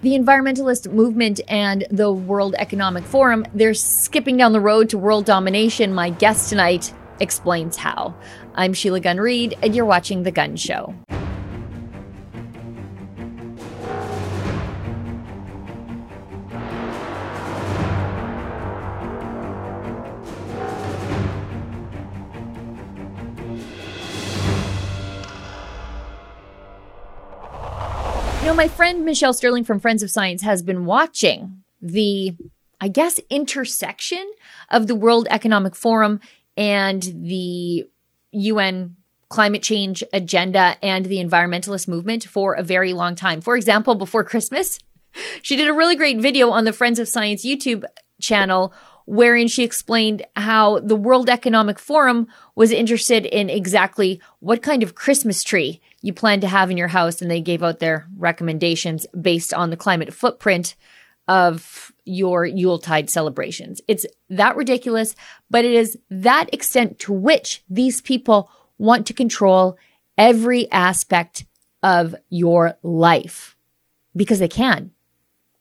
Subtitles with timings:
[0.00, 5.24] The environmentalist movement and the World Economic Forum, they're skipping down the road to world
[5.24, 5.92] domination.
[5.92, 8.14] My guest tonight explains how.
[8.54, 10.94] I'm Sheila Gunn Reid, and you're watching The Gunn Show.
[28.58, 32.34] My friend Michelle Sterling from Friends of Science has been watching the,
[32.80, 34.32] I guess, intersection
[34.68, 36.18] of the World Economic Forum
[36.56, 37.88] and the
[38.32, 38.96] UN
[39.28, 43.40] climate change agenda and the environmentalist movement for a very long time.
[43.40, 44.80] For example, before Christmas,
[45.40, 47.84] she did a really great video on the Friends of Science YouTube
[48.20, 48.72] channel
[49.08, 54.94] wherein she explained how the World Economic Forum was interested in exactly what kind of
[54.94, 57.22] Christmas tree you plan to have in your house.
[57.22, 60.76] And they gave out their recommendations based on the climate footprint
[61.26, 63.80] of your Yuletide celebrations.
[63.88, 65.16] It's that ridiculous,
[65.48, 69.78] but it is that extent to which these people want to control
[70.18, 71.46] every aspect
[71.82, 73.56] of your life
[74.14, 74.90] because they can.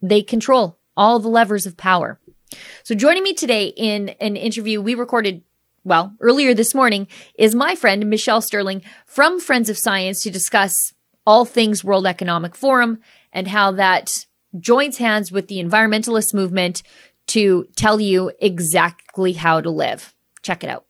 [0.01, 2.19] They control all the levers of power.
[2.83, 5.43] So joining me today in an interview we recorded
[5.83, 10.93] well, earlier this morning is my friend Michelle Sterling from Friends of Science to discuss
[11.25, 12.99] all things World Economic Forum
[13.31, 14.25] and how that
[14.59, 16.83] joins hands with the environmentalist movement
[17.27, 20.13] to tell you exactly how to live.
[20.41, 20.85] Check it out.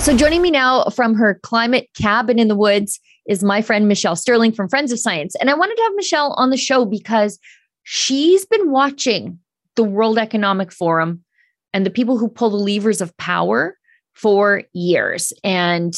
[0.00, 4.16] So, joining me now from her climate cabin in the woods is my friend Michelle
[4.16, 5.34] Sterling from Friends of Science.
[5.36, 7.38] And I wanted to have Michelle on the show because
[7.82, 9.38] she's been watching
[9.76, 11.24] the World Economic Forum
[11.72, 13.76] and the people who pull the levers of power
[14.14, 15.32] for years.
[15.42, 15.94] And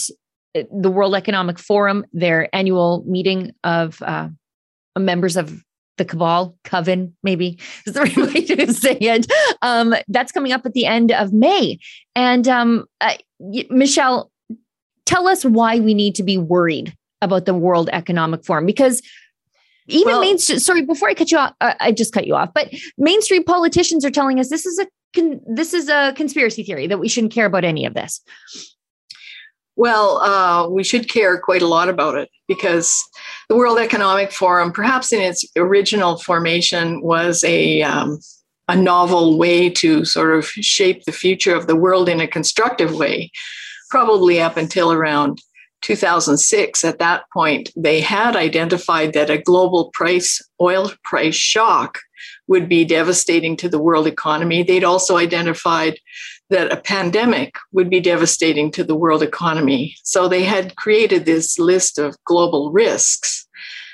[0.57, 4.29] uh, the World Economic Forum, their annual meeting of uh,
[4.99, 5.63] members of
[5.99, 9.27] the cabal, coven, maybe is the right way to say it.
[9.63, 11.79] Um, that's coming up at the end of May.
[12.15, 13.15] And um, uh,
[13.71, 14.31] Michelle,
[15.05, 19.03] tell us why we need to be worried about the World Economic Forum because
[19.89, 22.53] even well, mainstream sorry before i cut you off uh, i just cut you off
[22.53, 26.87] but mainstream politicians are telling us this is a con- this is a conspiracy theory
[26.87, 28.21] that we shouldn't care about any of this.
[29.75, 32.97] Well uh, we should care quite a lot about it because
[33.49, 38.19] the world economic forum perhaps in its original formation was a um,
[38.69, 42.95] a novel way to sort of shape the future of the world in a constructive
[42.95, 43.31] way
[43.91, 45.41] probably up until around
[45.87, 52.01] 2006, at that point, they had identified that a global price, oil price shock
[52.49, 54.65] would be devastating to the world economy.
[54.65, 56.01] They'd also identified
[56.51, 59.95] that a pandemic would be devastating to the world economy.
[60.03, 63.47] So they had created this list of global risks.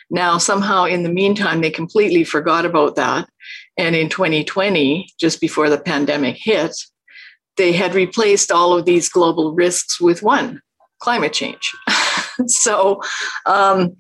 [0.08, 3.28] Now, somehow in the meantime, they completely forgot about that.
[3.76, 6.75] And in 2020, just before the pandemic hit,
[7.58, 10.62] they had replaced all of these global risks with one
[11.02, 11.72] climate change.
[12.46, 13.02] so
[13.44, 13.96] um,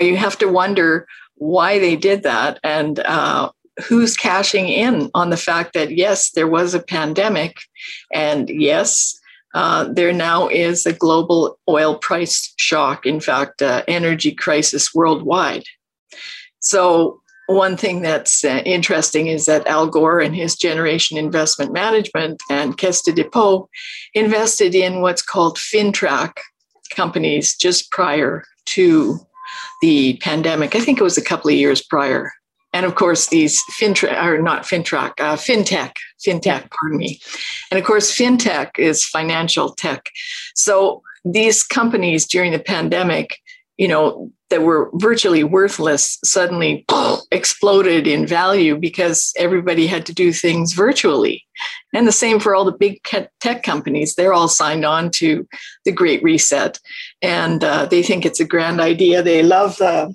[0.00, 3.50] you have to wonder why they did that and uh,
[3.86, 7.58] who's cashing in on the fact that, yes, there was a pandemic,
[8.12, 9.18] and yes,
[9.54, 15.64] uh, there now is a global oil price shock, in fact, uh, energy crisis worldwide.
[16.60, 22.42] So one thing that's uh, interesting is that Al Gore and his Generation Investment Management
[22.50, 23.68] and Caisse de Depot
[24.14, 26.38] invested in what's called FinTrack
[26.94, 29.18] companies just prior to
[29.82, 30.74] the pandemic.
[30.74, 32.32] I think it was a couple of years prior.
[32.72, 35.92] And of course, these FinTrack, or not FinTrack, uh, FinTech,
[36.26, 37.20] FinTech, pardon me.
[37.70, 40.06] And of course, FinTech is financial tech.
[40.54, 43.36] So these companies during the pandemic
[43.76, 46.84] you know, that were virtually worthless suddenly
[47.32, 51.44] exploded in value because everybody had to do things virtually.
[51.92, 53.02] And the same for all the big
[53.40, 54.14] tech companies.
[54.14, 55.44] They're all signed on to
[55.84, 56.78] the Great Reset
[57.20, 59.24] and uh, they think it's a grand idea.
[59.24, 60.14] They love the,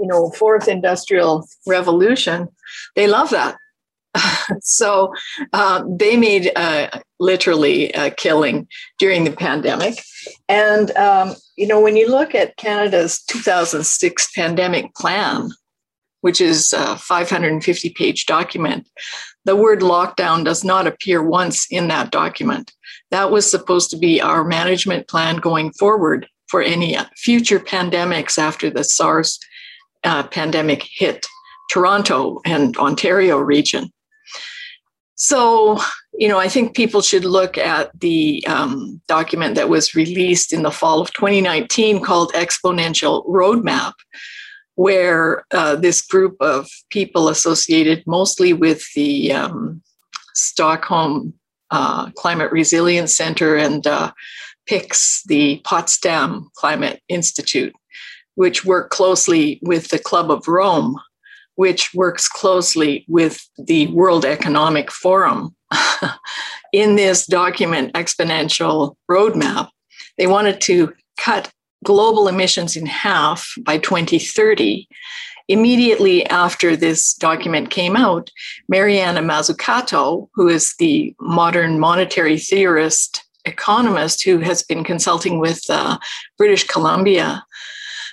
[0.00, 2.48] you know, fourth industrial revolution.
[2.96, 3.56] They love that.
[4.60, 5.12] so
[5.52, 8.68] uh, they made uh, literally a killing
[8.98, 10.02] during the pandemic.
[10.48, 15.50] And, um, you know, when you look at Canada's 2006 pandemic plan,
[16.20, 18.88] which is a 550 page document,
[19.44, 22.72] the word lockdown does not appear once in that document.
[23.10, 28.70] That was supposed to be our management plan going forward for any future pandemics after
[28.70, 29.38] the SARS
[30.04, 31.26] uh, pandemic hit
[31.70, 33.92] Toronto and Ontario region.
[35.16, 35.78] So,
[36.12, 40.62] you know, I think people should look at the um, document that was released in
[40.62, 43.94] the fall of 2019 called Exponential Roadmap,
[44.74, 49.82] where uh, this group of people associated mostly with the um,
[50.34, 51.32] Stockholm
[51.70, 54.12] uh, Climate Resilience Center and uh,
[54.66, 54.92] PIK,
[55.26, 57.74] the Potsdam Climate Institute,
[58.34, 61.00] which work closely with the Club of Rome,
[61.56, 65.54] which works closely with the World Economic Forum
[66.72, 69.68] in this document, Exponential Roadmap,
[70.18, 71.50] they wanted to cut
[71.84, 74.88] global emissions in half by 2030.
[75.48, 78.30] Immediately after this document came out,
[78.68, 85.98] Mariana Mazzucato, who is the modern monetary theorist economist who has been consulting with uh,
[86.36, 87.44] British Columbia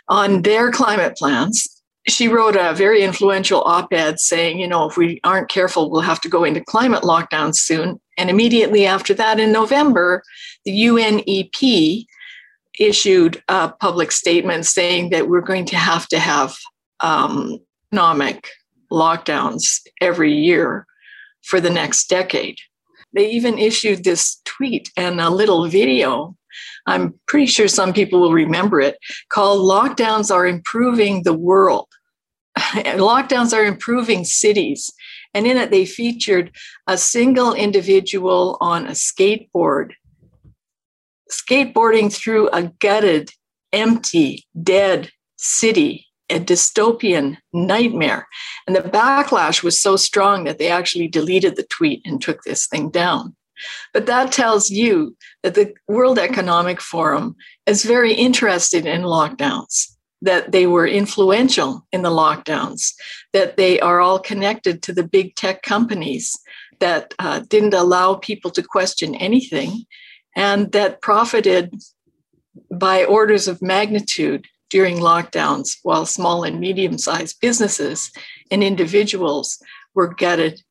[0.07, 1.72] on their climate plans,
[2.07, 6.01] she wrote a very influential op ed saying, you know, if we aren't careful, we'll
[6.01, 7.99] have to go into climate lockdown soon.
[8.17, 10.21] And immediately after that, in November,
[10.65, 12.05] the UNEP
[12.79, 16.55] issued a public statement saying that we're going to have to have
[16.99, 17.59] um,
[17.93, 18.49] economic
[18.91, 20.85] lockdowns every year
[21.43, 22.57] for the next decade.
[23.13, 26.35] They even issued this tweet and a little video.
[26.85, 28.97] I'm pretty sure some people will remember it
[29.29, 31.87] called Lockdowns Are Improving the World.
[32.57, 34.91] lockdowns are improving cities.
[35.33, 36.51] And in it, they featured
[36.87, 39.91] a single individual on a skateboard,
[41.31, 43.31] skateboarding through a gutted,
[43.71, 48.27] empty, dead city, a dystopian nightmare.
[48.67, 52.67] And the backlash was so strong that they actually deleted the tweet and took this
[52.67, 53.35] thing down.
[53.93, 57.35] But that tells you the World Economic Forum
[57.65, 59.89] is very interested in lockdowns
[60.21, 62.93] that they were influential in the lockdowns,
[63.33, 66.39] that they are all connected to the big tech companies
[66.79, 69.83] that uh, didn't allow people to question anything
[70.35, 71.73] and that profited
[72.71, 78.11] by orders of magnitude during lockdowns while small and medium sized businesses
[78.49, 79.61] and individuals
[79.93, 80.61] were gutted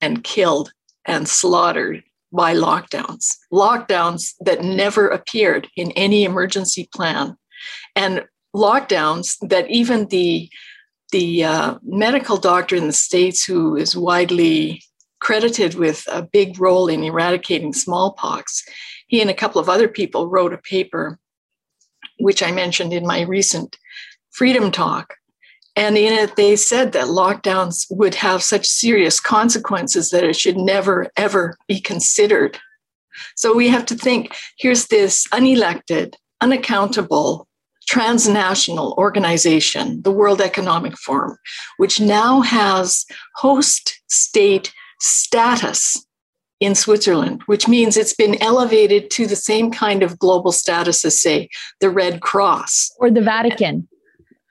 [0.00, 0.72] and killed
[1.04, 2.02] and slaughtered
[2.32, 7.36] by lockdowns, lockdowns that never appeared in any emergency plan.
[7.94, 8.24] And
[8.54, 10.50] lockdowns that even the
[11.10, 14.82] the uh, medical doctor in the states who is widely
[15.20, 18.64] credited with a big role in eradicating smallpox
[19.06, 21.18] he and a couple of other people wrote a paper
[22.18, 23.78] which i mentioned in my recent
[24.30, 25.14] freedom talk
[25.76, 30.56] and in it they said that lockdowns would have such serious consequences that it should
[30.56, 32.58] never ever be considered
[33.36, 37.46] so we have to think here's this unelected unaccountable
[37.86, 41.36] transnational organization, the World Economic Forum,
[41.76, 43.04] which now has
[43.36, 46.04] host state status
[46.60, 51.18] in Switzerland, which means it's been elevated to the same kind of global status as,
[51.18, 51.48] say,
[51.80, 53.88] the Red Cross or the Vatican.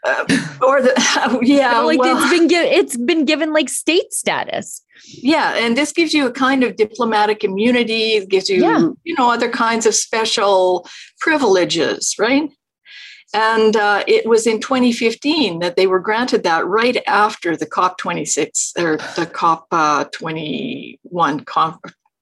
[0.04, 0.26] Uh,
[0.66, 4.82] or the yeah, like well, it's been given it's been given like state status.
[5.06, 8.14] Yeah, and this gives you a kind of diplomatic immunity.
[8.14, 8.90] It gives you yeah.
[9.04, 10.88] you know other kinds of special
[11.20, 12.50] privileges, right?
[13.34, 18.78] And uh, it was in 2015 that they were granted that right after the COP26
[18.78, 21.72] or the COP21 uh,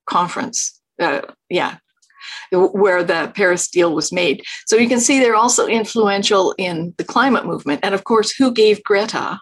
[0.05, 0.79] conference.
[0.99, 1.77] Uh, yeah,
[2.51, 4.43] where the Paris deal was made.
[4.67, 7.81] So you can see they're also influential in the climate movement.
[7.83, 9.39] And of course, who gave Greta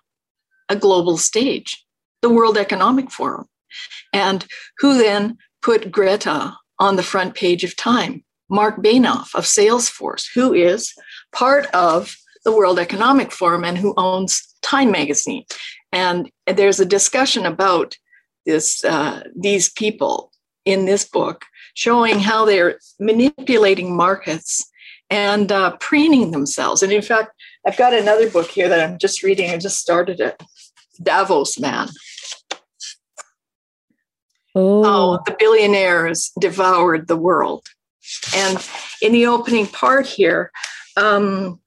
[0.69, 1.83] a global stage?
[2.21, 3.45] The World Economic Forum.
[4.13, 4.45] And
[4.79, 8.23] who then put Greta on the front page of Time?
[8.49, 10.93] Mark Benioff of Salesforce, who is
[11.33, 15.43] part of the World Economic Forum and who owns Time magazine.
[15.91, 17.95] And there's a discussion about
[18.45, 20.31] this uh, these people
[20.65, 21.45] in this book
[21.77, 24.67] showing how they're manipulating markets
[25.11, 26.81] and uh, preening themselves.
[26.81, 27.33] And in fact,
[27.67, 29.51] I've got another book here that I'm just reading.
[29.51, 30.41] I just started it.
[31.03, 31.89] Davos Man.
[34.55, 34.83] Oh.
[34.83, 37.67] How the billionaires devoured the world.
[38.35, 38.57] And
[39.03, 40.51] in the opening part here,
[40.95, 41.59] um,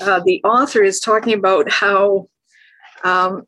[0.00, 2.28] uh, the author is talking about how
[3.04, 3.42] um,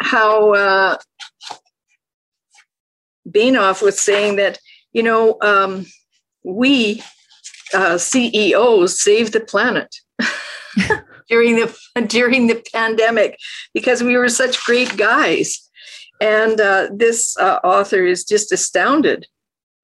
[0.00, 0.96] how uh,
[3.28, 4.58] Benioff was saying that
[4.92, 5.86] you know um,
[6.42, 7.02] we
[7.72, 9.94] uh, CEOs saved the planet
[11.28, 11.74] during the
[12.06, 13.38] during the pandemic
[13.72, 15.68] because we were such great guys,
[16.20, 19.26] and uh, this uh, author is just astounded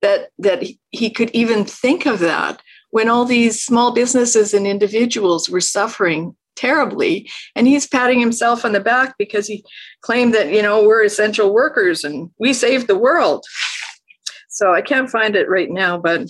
[0.03, 5.49] that that he could even think of that when all these small businesses and individuals
[5.49, 7.29] were suffering terribly.
[7.57, 9.65] And he's patting himself on the back because he
[10.03, 13.45] claimed that, you know, we're essential workers and we saved the world.
[14.53, 16.29] So I can't find it right now, but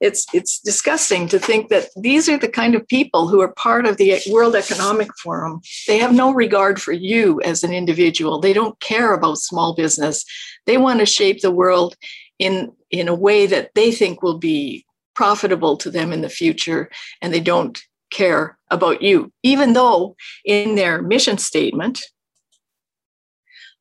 [0.00, 3.86] it's it's disgusting to think that these are the kind of people who are part
[3.86, 5.60] of the World Economic Forum.
[5.86, 8.40] They have no regard for you as an individual.
[8.40, 10.24] They don't care about small business.
[10.64, 11.96] They want to shape the world
[12.38, 16.88] in in a way that they think will be profitable to them in the future
[17.20, 17.82] and they don't
[18.16, 22.00] care about you even though in their mission statement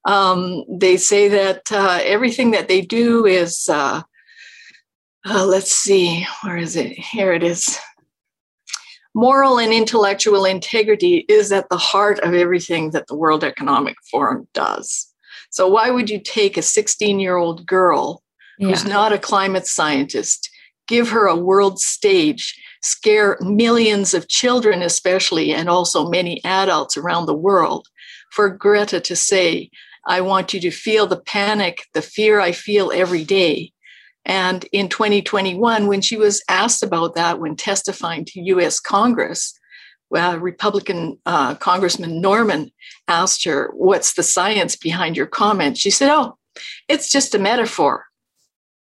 [0.05, 4.03] um, they say that uh, everything that they do is, uh,
[5.27, 6.91] uh, let's see, where is it?
[6.91, 7.79] Here it is.
[9.15, 14.47] Moral and intellectual integrity is at the heart of everything that the World Economic Forum
[14.53, 15.07] does.
[15.49, 18.21] So, why would you take a 16 year old girl
[18.59, 18.67] yeah.
[18.67, 20.49] who's not a climate scientist,
[20.87, 27.25] give her a world stage, scare millions of children, especially, and also many adults around
[27.25, 27.87] the world,
[28.31, 29.69] for Greta to say,
[30.05, 33.71] I want you to feel the panic, the fear I feel every day.
[34.23, 39.59] And in 2021, when she was asked about that when testifying to US Congress,
[40.15, 42.71] uh, Republican uh, Congressman Norman
[43.07, 45.77] asked her, What's the science behind your comment?
[45.77, 46.37] She said, Oh,
[46.87, 48.05] it's just a metaphor.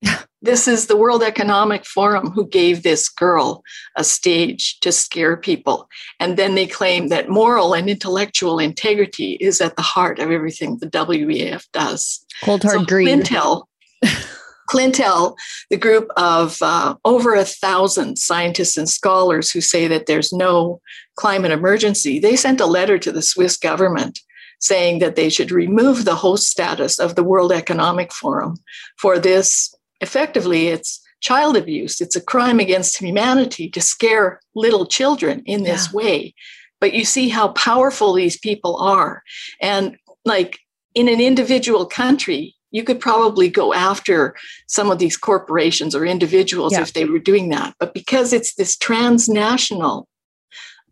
[0.40, 3.62] this is the World Economic Forum who gave this girl
[3.96, 5.88] a stage to scare people.
[6.20, 10.78] And then they claim that moral and intellectual integrity is at the heart of everything
[10.78, 12.24] the WEF does.
[12.44, 13.08] Cold hard so greed.
[13.08, 13.64] Clintel,
[14.70, 15.36] Clintel,
[15.70, 20.80] the group of uh, over a thousand scientists and scholars who say that there's no
[21.16, 24.20] climate emergency, they sent a letter to the Swiss government
[24.60, 28.56] saying that they should remove the host status of the World Economic Forum
[28.96, 32.00] for this effectively it's child abuse.
[32.00, 35.96] It's a crime against humanity to scare little children in this yeah.
[35.96, 36.34] way.
[36.80, 39.22] But you see how powerful these people are.
[39.60, 40.58] And like
[40.94, 44.36] in an individual country, you could probably go after
[44.68, 46.82] some of these corporations or individuals yeah.
[46.82, 47.74] if they were doing that.
[47.80, 50.06] But because it's this transnational,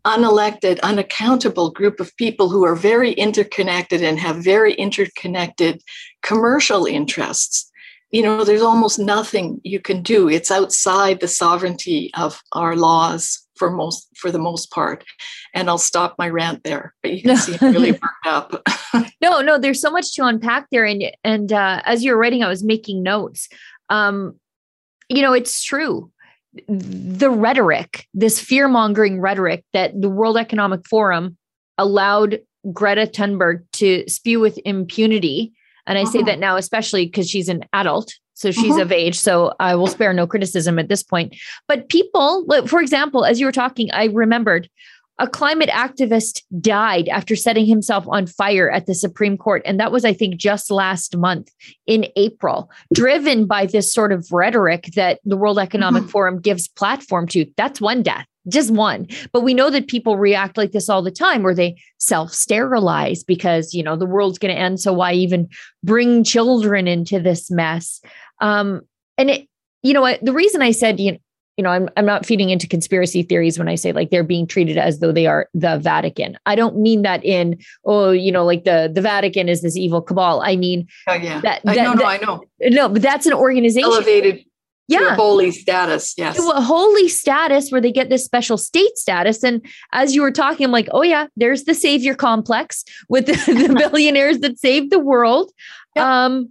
[0.03, 5.81] unelected, unaccountable group of people who are very interconnected and have very interconnected
[6.23, 7.71] commercial interests,
[8.11, 10.29] you know, there's almost nothing you can do.
[10.29, 15.03] It's outside the sovereignty of our laws for most for the most part.
[15.53, 16.93] And I'll stop my rant there.
[17.01, 18.63] But you can see I'm really worked up.
[19.21, 20.85] no, no, there's so much to unpack there.
[20.85, 23.49] And and uh, as you were writing, I was making notes.
[23.89, 24.39] Um,
[25.09, 26.11] you know, it's true.
[26.67, 31.37] The rhetoric, this fear mongering rhetoric that the World Economic Forum
[31.77, 32.39] allowed
[32.73, 35.53] Greta Thunberg to spew with impunity
[35.87, 36.11] and I uh-huh.
[36.11, 38.13] say that now, especially because she's an adult.
[38.33, 38.83] So she's uh-huh.
[38.83, 39.17] of age.
[39.17, 41.35] So I will spare no criticism at this point.
[41.67, 44.69] But people, for example, as you were talking, I remembered
[45.19, 49.61] a climate activist died after setting himself on fire at the Supreme Court.
[49.65, 51.49] And that was, I think, just last month
[51.85, 56.11] in April, driven by this sort of rhetoric that the World Economic mm-hmm.
[56.11, 57.45] Forum gives platform to.
[57.57, 59.07] That's one death just one.
[59.33, 63.23] But we know that people react like this all the time where they self sterilize
[63.23, 64.79] because, you know, the world's going to end.
[64.79, 65.49] So why even
[65.83, 68.01] bring children into this mess?
[68.39, 68.81] Um,
[69.17, 69.47] and it,
[69.83, 71.17] you know what, the reason I said, you know,
[71.57, 74.45] you know, I'm I'm not feeding into conspiracy theories when I say like they're being
[74.45, 76.37] treated as though they are the Vatican.
[76.45, 80.01] I don't mean that in oh, you know, like the the Vatican is this evil
[80.01, 80.41] cabal.
[80.41, 82.43] I mean, oh yeah, that, that, I know, no, I know.
[82.61, 83.89] No, but that's an organization.
[83.91, 84.45] Elevated
[84.87, 85.15] yeah.
[85.15, 86.37] holy status yes.
[86.37, 89.43] To a holy status where they get this special state status.
[89.43, 93.33] And as you were talking i'm like oh yeah there's the savior complex with the,
[93.33, 95.51] the billionaires that saved the world.
[95.97, 96.49] Um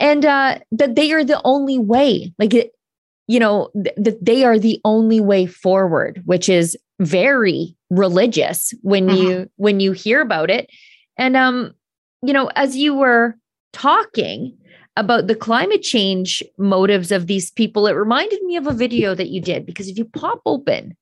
[0.00, 2.34] and uh that they are the only way.
[2.38, 2.72] Like it
[3.28, 9.06] you know th- that they are the only way forward which is very religious when
[9.06, 9.16] mm-hmm.
[9.16, 10.68] you when you hear about it
[11.16, 11.72] and um
[12.22, 13.36] you know as you were
[13.72, 14.58] talking
[14.98, 19.28] about the climate change motives of these people, it reminded me of a video that
[19.28, 20.96] you did because if you pop open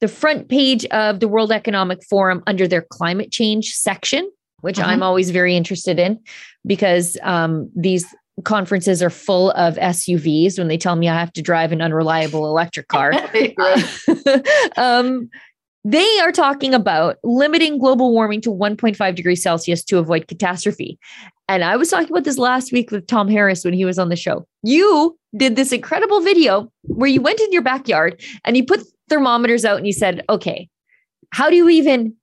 [0.00, 4.30] the front page of the World Economic Forum under their climate change section,
[4.62, 5.02] which I'm mm-hmm.
[5.04, 6.18] always very interested in
[6.66, 8.04] because um, these
[8.44, 12.46] conferences are full of SUVs when they tell me I have to drive an unreliable
[12.46, 13.12] electric car.
[14.76, 15.30] um,
[15.84, 20.98] they are talking about limiting global warming to 1.5 degrees Celsius to avoid catastrophe.
[21.48, 24.08] And I was talking about this last week with Tom Harris when he was on
[24.08, 24.46] the show.
[24.64, 29.64] You did this incredible video where you went in your backyard and you put thermometers
[29.64, 30.68] out and you said, okay,
[31.30, 32.16] how do you even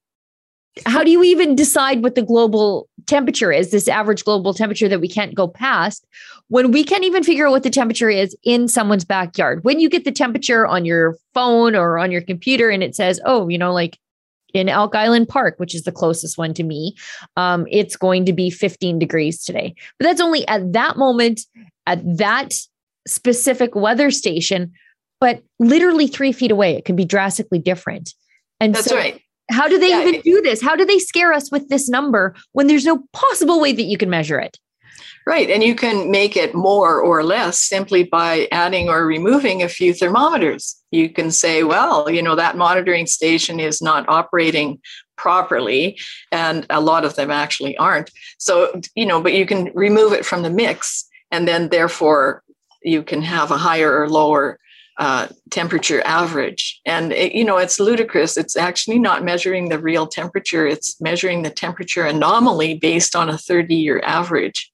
[0.85, 4.99] how do you even decide what the global temperature is this average global temperature that
[4.99, 6.07] we can't go past
[6.47, 9.87] when we can't even figure out what the temperature is in someone's backyard when you
[9.87, 13.57] get the temperature on your phone or on your computer and it says oh you
[13.57, 13.99] know like
[14.53, 16.95] in Elk Island Park, which is the closest one to me,
[17.37, 19.73] um, it's going to be 15 degrees today.
[19.97, 21.41] But that's only at that moment,
[21.87, 22.53] at that
[23.07, 24.71] specific weather station.
[25.19, 28.13] But literally three feet away, it could be drastically different.
[28.59, 29.19] And that's so right.
[29.51, 30.07] How do they yeah.
[30.07, 30.61] even do this?
[30.61, 33.97] How do they scare us with this number when there's no possible way that you
[33.97, 34.57] can measure it?
[35.25, 35.49] Right.
[35.49, 39.93] And you can make it more or less simply by adding or removing a few
[39.93, 40.75] thermometers.
[40.91, 44.81] You can say, well, you know, that monitoring station is not operating
[45.15, 45.97] properly.
[46.31, 48.11] And a lot of them actually aren't.
[48.37, 51.07] So, you know, but you can remove it from the mix.
[51.31, 52.43] And then therefore,
[52.81, 54.59] you can have a higher or lower
[54.97, 56.79] uh, temperature average.
[56.85, 58.37] And, it, you know, it's ludicrous.
[58.37, 63.37] It's actually not measuring the real temperature, it's measuring the temperature anomaly based on a
[63.37, 64.71] 30 year average.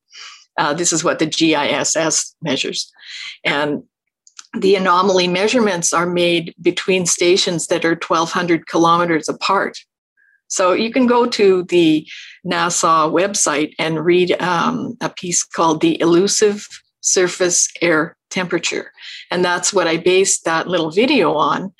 [0.57, 2.91] Uh, this is what the GISS measures.
[3.45, 3.83] And
[4.57, 9.77] the anomaly measurements are made between stations that are 1,200 kilometers apart.
[10.47, 12.07] So you can go to the
[12.45, 16.67] NASA website and read um, a piece called The Elusive
[17.01, 18.91] Surface Air Temperature.
[19.31, 21.73] And that's what I based that little video on.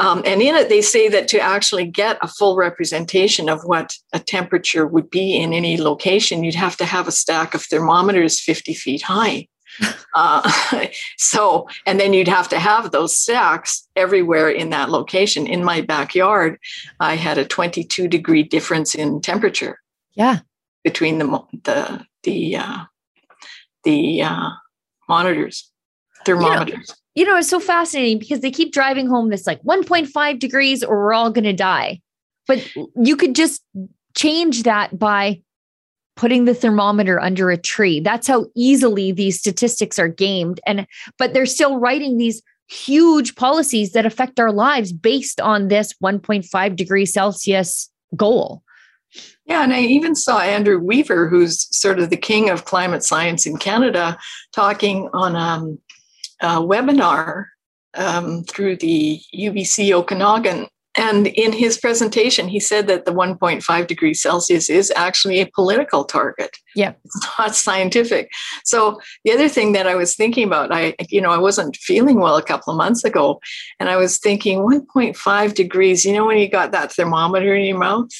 [0.00, 3.94] Um, and in it, they say that to actually get a full representation of what
[4.14, 8.40] a temperature would be in any location, you'd have to have a stack of thermometers
[8.40, 9.46] 50 feet high.
[10.12, 10.50] Uh,
[11.18, 15.46] so, and then you'd have to have those stacks everywhere in that location.
[15.46, 16.58] In my backyard,
[16.98, 19.78] I had a 22 degree difference in temperature.
[20.14, 20.40] Yeah.
[20.82, 22.84] Between the the the uh,
[23.84, 24.50] the uh,
[25.08, 25.69] monitors,
[26.24, 30.82] thermometers you know, it's so fascinating because they keep driving home this like 1.5 degrees
[30.82, 32.00] or we're all going to die.
[32.46, 33.62] But you could just
[34.16, 35.42] change that by
[36.16, 38.00] putting the thermometer under a tree.
[38.00, 40.60] That's how easily these statistics are gamed.
[40.66, 40.86] And,
[41.18, 46.76] but they're still writing these huge policies that affect our lives based on this 1.5
[46.76, 48.62] degrees Celsius goal.
[49.44, 53.44] Yeah, and I even saw Andrew Weaver, who's sort of the king of climate science
[53.44, 54.16] in Canada,
[54.52, 55.78] talking on um,
[56.40, 57.46] uh, webinar
[57.94, 60.68] um, through the UBC Okanagan.
[60.96, 66.04] And in his presentation, he said that the 1.5 degrees Celsius is actually a political
[66.04, 66.56] target.
[66.74, 66.94] Yeah.
[67.04, 68.28] It's not scientific.
[68.64, 72.18] So the other thing that I was thinking about, I, you know, I wasn't feeling
[72.18, 73.40] well a couple of months ago.
[73.78, 77.78] And I was thinking 1.5 degrees, you know, when you got that thermometer in your
[77.78, 78.10] mouth?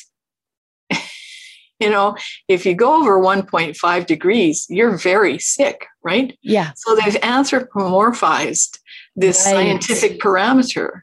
[1.81, 2.17] You know,
[2.49, 6.39] if you go over 1.5 degrees, you're very sick, right?
[6.43, 6.73] Yeah.
[6.77, 8.79] So they've anthropomorphized
[9.17, 9.53] this right.
[9.53, 11.01] scientific parameter.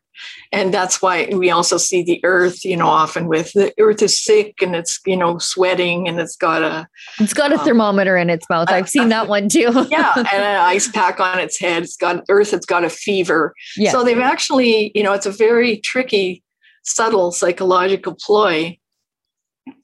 [0.51, 4.23] And that's why we also see the earth, you know, often with the earth is
[4.23, 6.87] sick and it's, you know, sweating and it's got a
[7.19, 8.69] it's got a um, thermometer in its mouth.
[8.69, 9.87] I've seen that one too.
[9.91, 10.13] yeah.
[10.15, 11.83] And an ice pack on its head.
[11.83, 13.53] It's got earth, it's got a fever.
[13.75, 13.91] Yeah.
[13.91, 16.43] So they've actually, you know, it's a very tricky,
[16.83, 18.79] subtle psychological ploy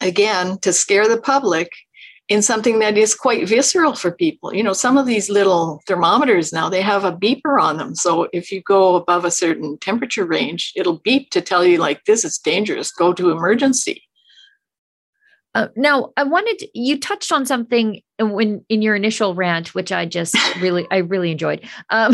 [0.01, 1.71] again to scare the public
[2.29, 4.53] in something that is quite visceral for people.
[4.53, 7.95] You know, some of these little thermometers now, they have a beeper on them.
[7.95, 12.05] So if you go above a certain temperature range, it'll beep to tell you, like,
[12.05, 14.03] this is dangerous, go to emergency.
[15.55, 19.91] Uh, now, I wanted to, you touched on something when in your initial rant, which
[19.91, 21.61] I just really, I really enjoyed.
[21.89, 22.13] Um,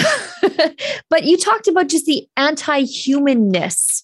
[1.10, 4.03] but you talked about just the anti-humanness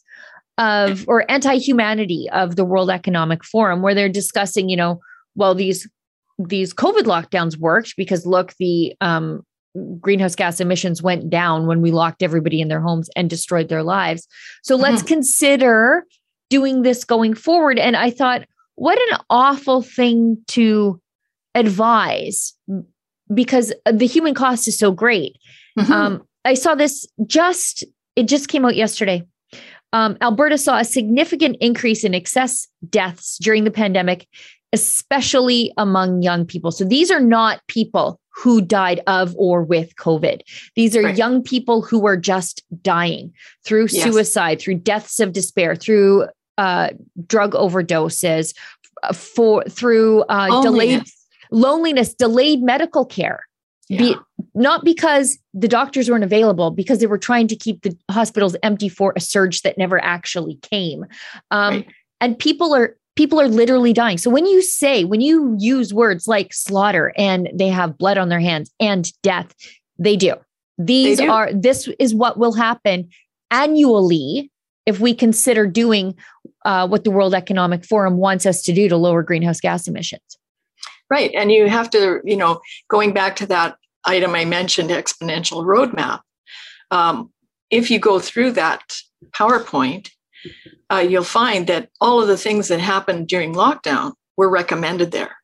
[0.57, 4.99] of or anti-humanity of the World Economic Forum where they're discussing, you know,
[5.35, 5.87] well these
[6.37, 9.43] these COVID lockdowns worked because look, the um,
[9.99, 13.83] greenhouse gas emissions went down when we locked everybody in their homes and destroyed their
[13.83, 14.27] lives.
[14.63, 15.07] So let's mm-hmm.
[15.07, 16.05] consider
[16.49, 17.79] doing this going forward.
[17.79, 21.01] And I thought, what an awful thing to
[21.53, 22.53] advise
[23.33, 25.37] because the human cost is so great.
[25.79, 25.91] Mm-hmm.
[25.91, 27.83] Um, I saw this just,
[28.15, 29.23] it just came out yesterday
[29.95, 34.27] um, Alberta saw a significant increase in excess deaths during the pandemic,
[34.73, 36.71] especially among young people.
[36.71, 40.41] So these are not people who died of or with COVID.
[40.75, 41.17] These are right.
[41.17, 43.31] young people who were just dying
[43.63, 44.03] through yes.
[44.03, 46.25] suicide, through deaths of despair, through
[46.57, 46.89] uh,
[47.25, 48.53] drug overdoses,
[49.03, 51.03] uh, for through uh, delayed
[51.51, 53.44] loneliness, delayed medical care.
[53.87, 53.97] Yeah.
[53.99, 54.15] Be,
[54.55, 58.89] not because the doctors weren't available, because they were trying to keep the hospitals empty
[58.89, 61.05] for a surge that never actually came.
[61.51, 61.87] Um, right.
[62.21, 64.17] And people are people are literally dying.
[64.17, 68.29] So when you say, when you use words like slaughter and they have blood on
[68.29, 69.53] their hands and death,
[69.97, 70.35] they do.
[70.77, 71.31] These they do.
[71.31, 73.09] are this is what will happen
[73.51, 74.51] annually
[74.85, 76.15] if we consider doing
[76.63, 80.37] uh, what the World Economic Forum wants us to do to lower greenhouse gas emissions.
[81.09, 81.31] Right.
[81.35, 86.21] And you have to, you know, going back to that item I mentioned, exponential roadmap,
[86.91, 87.31] um,
[87.69, 88.81] if you go through that
[89.31, 90.09] PowerPoint,
[90.91, 95.35] uh, you'll find that all of the things that happened during lockdown were recommended there.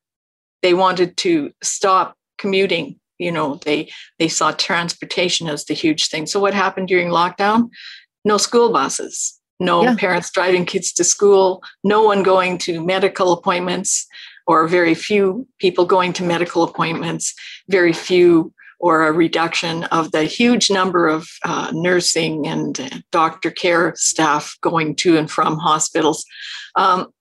[0.62, 3.00] They wanted to stop commuting.
[3.18, 6.26] You know, they they saw transportation as the huge thing.
[6.26, 7.70] So what happened during lockdown?
[8.24, 9.96] No school buses, no yeah.
[9.96, 14.08] parents driving kids to school, no one going to medical appointments,
[14.48, 17.34] or very few people going to medical appointments,
[17.70, 23.94] very few or a reduction of the huge number of uh, nursing and doctor care
[23.96, 26.26] staff going to and from hospitals.
[26.76, 27.14] Um,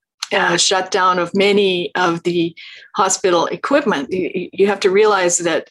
[0.56, 2.56] shutdown of many of the
[2.94, 4.12] hospital equipment.
[4.12, 5.70] You, you have to realize that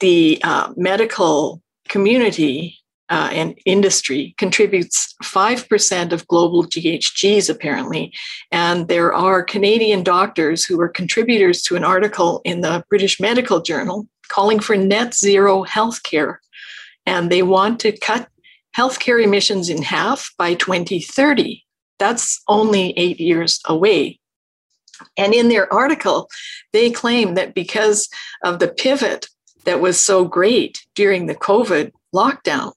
[0.00, 2.78] the uh, medical community
[3.10, 8.12] uh, and industry contributes 5% of global GHGs, apparently.
[8.50, 13.60] And there are Canadian doctors who are contributors to an article in the British Medical
[13.60, 16.36] Journal calling for net zero healthcare.
[17.06, 18.28] And they want to cut
[18.76, 21.62] healthcare emissions in half by 2030.
[21.98, 24.18] That's only eight years away.
[25.16, 26.28] And in their article,
[26.72, 28.08] they claim that because
[28.42, 29.26] of the pivot
[29.64, 32.72] that was so great during the COVID lockdown,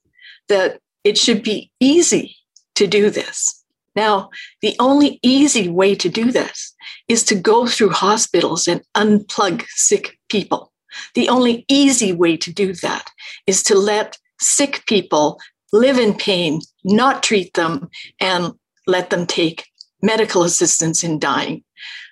[0.48, 2.36] that it should be easy
[2.74, 3.64] to do this.
[3.96, 4.30] Now,
[4.62, 6.74] the only easy way to do this
[7.08, 10.72] is to go through hospitals and unplug sick people.
[11.14, 13.10] The only easy way to do that
[13.46, 15.40] is to let sick people
[15.72, 17.88] live in pain, not treat them,
[18.20, 18.52] and
[18.86, 19.66] let them take
[20.00, 21.64] medical assistance in dying.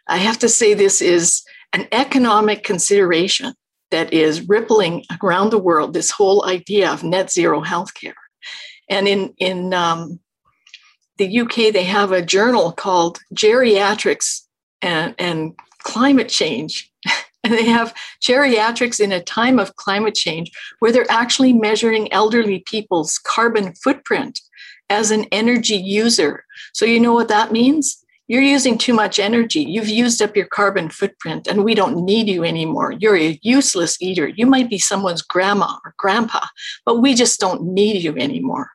[0.08, 3.54] I have to say, this is an economic consideration
[3.90, 8.14] that is rippling around the world this whole idea of net zero healthcare.
[8.88, 10.20] And in, in um,
[11.18, 14.42] the UK, they have a journal called Geriatrics
[14.82, 16.90] and, and Climate Change.
[17.44, 22.60] and they have geriatrics in a time of climate change where they're actually measuring elderly
[22.66, 24.40] people's carbon footprint
[24.90, 26.44] as an energy user.
[26.72, 28.04] So, you know what that means?
[28.28, 29.60] You're using too much energy.
[29.60, 32.92] You've used up your carbon footprint, and we don't need you anymore.
[32.92, 34.28] You're a useless eater.
[34.28, 36.40] You might be someone's grandma or grandpa,
[36.84, 38.70] but we just don't need you anymore.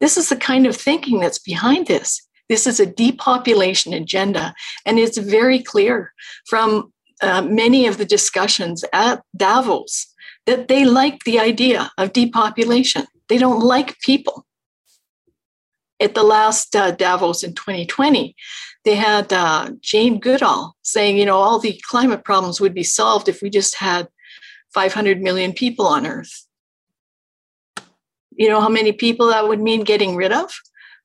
[0.00, 2.20] This is the kind of thinking that's behind this.
[2.48, 4.54] This is a depopulation agenda,
[4.86, 6.12] and it's very clear
[6.46, 10.06] from uh, many of the discussions at Davos
[10.46, 13.06] that they like the idea of depopulation.
[13.28, 14.46] They don't like people.
[16.00, 18.36] At the last uh, Davos in 2020,
[18.84, 23.28] they had uh, Jane Goodall saying, you know, all the climate problems would be solved
[23.28, 24.08] if we just had
[24.74, 26.46] 500 million people on Earth.
[28.36, 30.52] You know how many people that would mean getting rid of?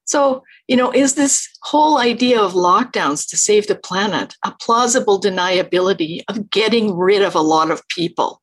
[0.04, 5.22] So, you know, is this whole idea of lockdowns to save the planet a plausible
[5.22, 8.42] deniability of getting rid of a lot of people?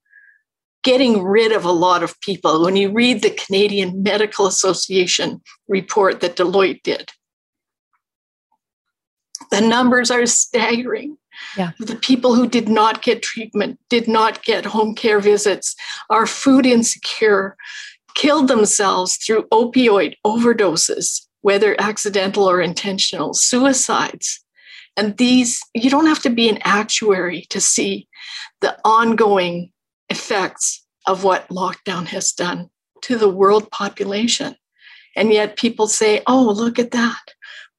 [0.85, 2.63] Getting rid of a lot of people.
[2.63, 7.11] When you read the Canadian Medical Association report that Deloitte did,
[9.51, 11.17] the numbers are staggering.
[11.57, 11.73] Yeah.
[11.79, 15.75] The people who did not get treatment, did not get home care visits,
[16.09, 17.57] are food insecure,
[18.15, 24.43] killed themselves through opioid overdoses, whether accidental or intentional, suicides.
[24.97, 28.09] And these, you don't have to be an actuary to see
[28.63, 29.71] the ongoing
[30.09, 32.71] effects of what lockdown has done
[33.03, 34.57] to the world population.
[35.15, 37.35] And yet people say, oh, look at that.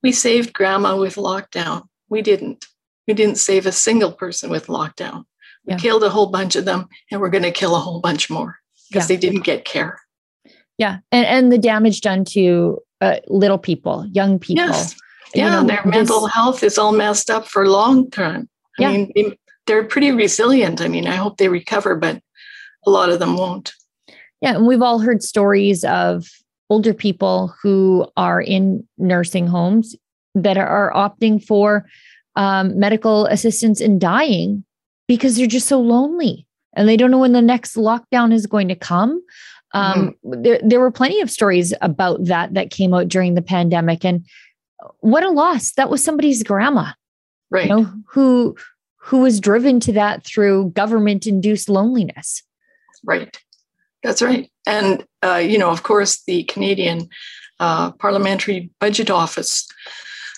[0.08, 1.84] We saved grandma with lockdown.
[2.08, 2.66] We didn't.
[3.10, 5.26] We didn't save a single person with lockdown.
[5.66, 5.80] We yeah.
[5.80, 8.56] killed a whole bunch of them, and we're going to kill a whole bunch more
[8.88, 9.18] because yeah.
[9.18, 10.00] they didn't get care.
[10.78, 14.66] Yeah, and and the damage done to uh, little people, young people.
[14.66, 14.96] Yes.
[15.36, 18.48] Yeah, know, their this, mental health is all messed up for long term.
[18.80, 18.92] I yeah.
[18.92, 20.80] mean, they're pretty resilient.
[20.80, 22.22] I mean, I hope they recover, but
[22.86, 23.74] a lot of them won't.
[24.40, 26.30] Yeah, and we've all heard stories of
[26.70, 29.96] older people who are in nursing homes
[30.36, 31.86] that are opting for
[32.36, 34.64] um, medical assistance in dying
[35.08, 38.68] because they're just so lonely and they don't know when the next lockdown is going
[38.68, 39.22] to come
[39.74, 40.42] um, mm-hmm.
[40.42, 44.06] there, there were plenty of stories about that that came out during the pandemic.
[44.06, 44.26] And
[45.00, 45.74] what a loss.
[45.74, 46.92] That was somebody's grandma.
[47.50, 47.68] Right.
[47.68, 48.56] You know, who
[48.98, 52.44] who was driven to that through government induced loneliness.
[53.04, 53.38] Right.
[54.04, 54.52] That's right.
[54.68, 57.10] And, uh, you know, of course, the Canadian
[57.60, 59.68] uh, Parliamentary Budget Office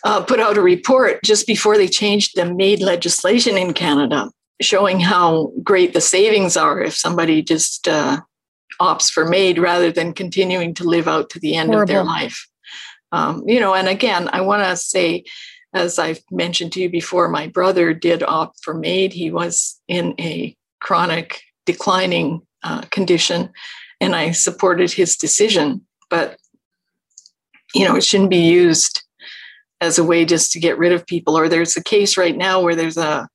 [0.04, 4.30] uh, put out a report just before they changed the MAID legislation in Canada,
[4.62, 8.22] showing how great the savings are if somebody just uh,
[8.80, 11.82] opts for MAID rather than continuing to live out to the end Horrible.
[11.84, 12.48] of their life.
[13.12, 15.26] Um, you know, and again, I want to say,
[15.74, 19.14] as I've mentioned to you before, my brother did opt for MAID.
[19.14, 23.50] He was in a chronic declining uh, condition,
[24.02, 25.86] and I supported his decision.
[26.10, 26.38] But
[27.74, 29.04] you know, it shouldn't be used
[29.82, 31.38] as a way just to get rid of people.
[31.38, 33.28] Or there's a case right now where there's a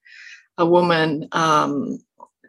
[0.57, 1.99] a woman um,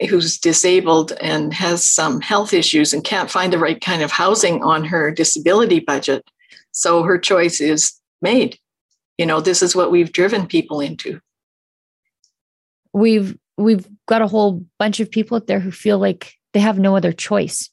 [0.10, 4.64] who's disabled and has some health issues and can't find the right kind of housing
[4.64, 6.30] on her disability budget.
[6.72, 8.60] So her choice is MAID.
[9.18, 11.20] You know, this is what we've driven people into.
[12.94, 16.78] We've we've got a whole bunch of people out there who feel like they have
[16.78, 17.70] no other choice.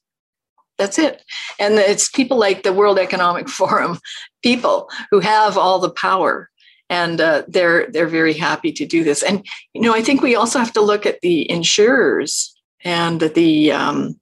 [0.77, 1.23] That's it.
[1.59, 3.99] And it's people like the World Economic Forum,
[4.41, 6.49] people who have all the power
[6.89, 9.23] and uh, they're they're very happy to do this.
[9.23, 13.71] And you know, I think we also have to look at the insurers and the
[13.71, 14.19] um,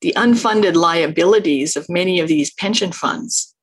[0.00, 3.54] the unfunded liabilities of many of these pension funds.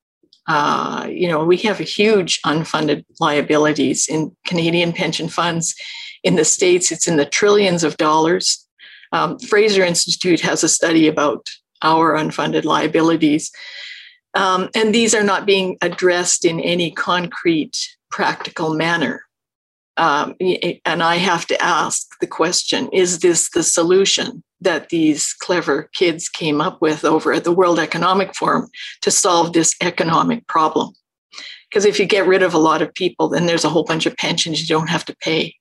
[0.48, 5.76] Uh, you know, we have huge unfunded liabilities in Canadian pension funds.
[6.24, 8.66] In the states, it's in the trillions of dollars.
[9.12, 11.48] Um, Fraser Institute has a study about
[11.82, 13.52] our unfunded liabilities.
[14.34, 19.24] Um, and these are not being addressed in any concrete practical manner.
[19.98, 20.36] Um,
[20.86, 26.30] and I have to ask the question is this the solution that these clever kids
[26.30, 28.70] came up with over at the World Economic Forum
[29.02, 30.94] to solve this economic problem?
[31.70, 34.06] Because if you get rid of a lot of people, then there's a whole bunch
[34.06, 35.56] of pensions you don't have to pay.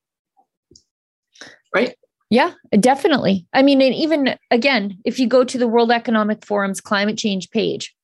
[1.75, 1.95] Right?
[2.29, 3.47] Yeah, definitely.
[3.53, 7.51] I mean, and even again, if you go to the World Economic Forum's climate change
[7.51, 7.95] page,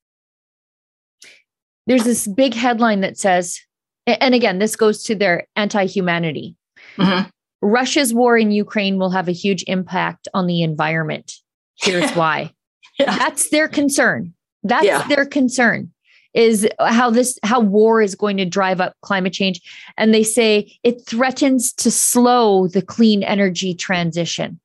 [1.86, 3.58] there's this big headline that says
[4.06, 6.56] and again, this goes to their anti humanity.
[6.96, 7.28] Mm-hmm.
[7.60, 11.34] Russia's war in Ukraine will have a huge impact on the environment.
[11.76, 12.52] Here's why.
[12.98, 13.16] yeah.
[13.16, 14.34] That's their concern.
[14.64, 15.06] That's yeah.
[15.06, 15.92] their concern
[16.34, 19.60] is how this how war is going to drive up climate change
[19.96, 24.58] and they say it threatens to slow the clean energy transition.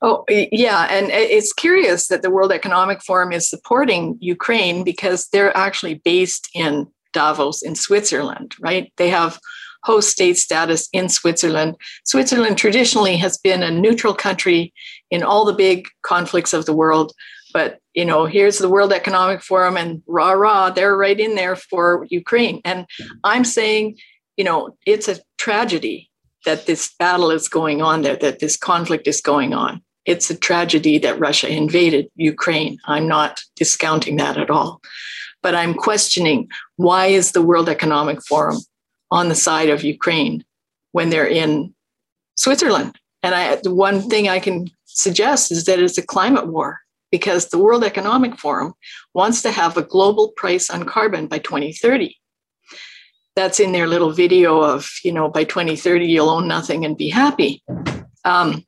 [0.00, 0.86] Oh, yeah.
[0.90, 6.48] And it's curious that the World Economic Forum is supporting Ukraine because they're actually based
[6.54, 8.92] in Davos in Switzerland, right?
[8.96, 9.38] They have
[9.84, 11.76] host state status in Switzerland.
[12.04, 14.72] Switzerland traditionally has been a neutral country
[15.10, 17.12] in all the big conflicts of the world.
[17.52, 21.56] But you know, here's the World Economic Forum, and rah rah, they're right in there
[21.56, 22.60] for Ukraine.
[22.64, 22.86] And
[23.24, 23.98] I'm saying,
[24.36, 26.10] you know, it's a tragedy
[26.44, 29.82] that this battle is going on there, that this conflict is going on.
[30.04, 32.78] It's a tragedy that Russia invaded Ukraine.
[32.84, 34.80] I'm not discounting that at all
[35.46, 38.58] but I'm questioning why is the World Economic Forum
[39.12, 40.44] on the side of Ukraine
[40.90, 41.72] when they're in
[42.34, 42.98] Switzerland?
[43.22, 47.48] And I, the one thing I can suggest is that it's a climate war because
[47.48, 48.74] the World Economic Forum
[49.14, 52.16] wants to have a global price on carbon by 2030.
[53.34, 57.08] That's in their little video of, you know, by 2030, you'll own nothing and be
[57.08, 57.62] happy.
[58.24, 58.64] Um,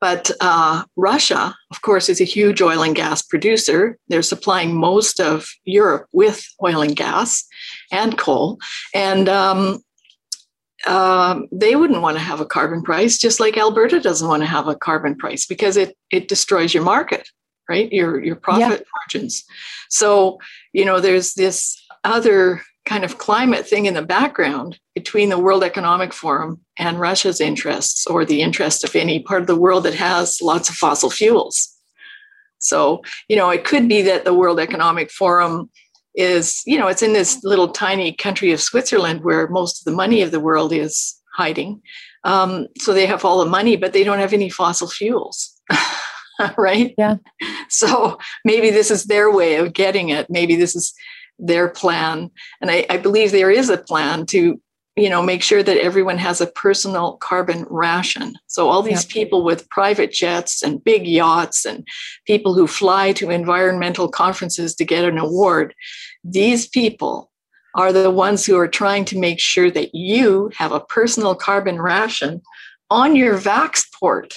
[0.00, 3.98] but uh, Russia, of course, is a huge oil and gas producer.
[4.08, 7.44] They're supplying most of Europe with oil and gas
[7.90, 8.58] and coal.
[8.92, 9.80] And um,
[10.86, 14.46] uh, they wouldn't want to have a carbon price, just like Alberta doesn't want to
[14.46, 17.28] have a carbon price because it, it destroys your market,
[17.68, 17.92] right?
[17.92, 18.86] Your, your profit yeah.
[19.00, 19.44] margins.
[19.90, 20.38] So,
[20.72, 25.64] you know, there's this other kind of climate thing in the background between the World
[25.64, 29.94] Economic Forum and Russia's interests or the interest of any part of the world that
[29.94, 31.76] has lots of fossil fuels.
[32.58, 35.68] So, you know, it could be that the World Economic Forum
[36.16, 39.96] is, you know, it's in this little tiny country of Switzerland where most of the
[39.96, 41.82] money of the world is hiding.
[42.24, 45.52] Um, so they have all the money, but they don't have any fossil fuels.
[46.56, 46.94] right?
[46.98, 47.16] Yeah.
[47.68, 50.28] So maybe this is their way of getting it.
[50.28, 50.92] Maybe this is
[51.38, 52.30] their plan.
[52.60, 54.60] And I, I believe there is a plan to
[54.96, 59.12] you know make sure that everyone has a personal carbon ration so all these yep.
[59.12, 61.86] people with private jets and big yachts and
[62.26, 65.74] people who fly to environmental conferences to get an award
[66.24, 67.30] these people
[67.74, 71.80] are the ones who are trying to make sure that you have a personal carbon
[71.80, 72.40] ration
[72.90, 74.34] on your vaxport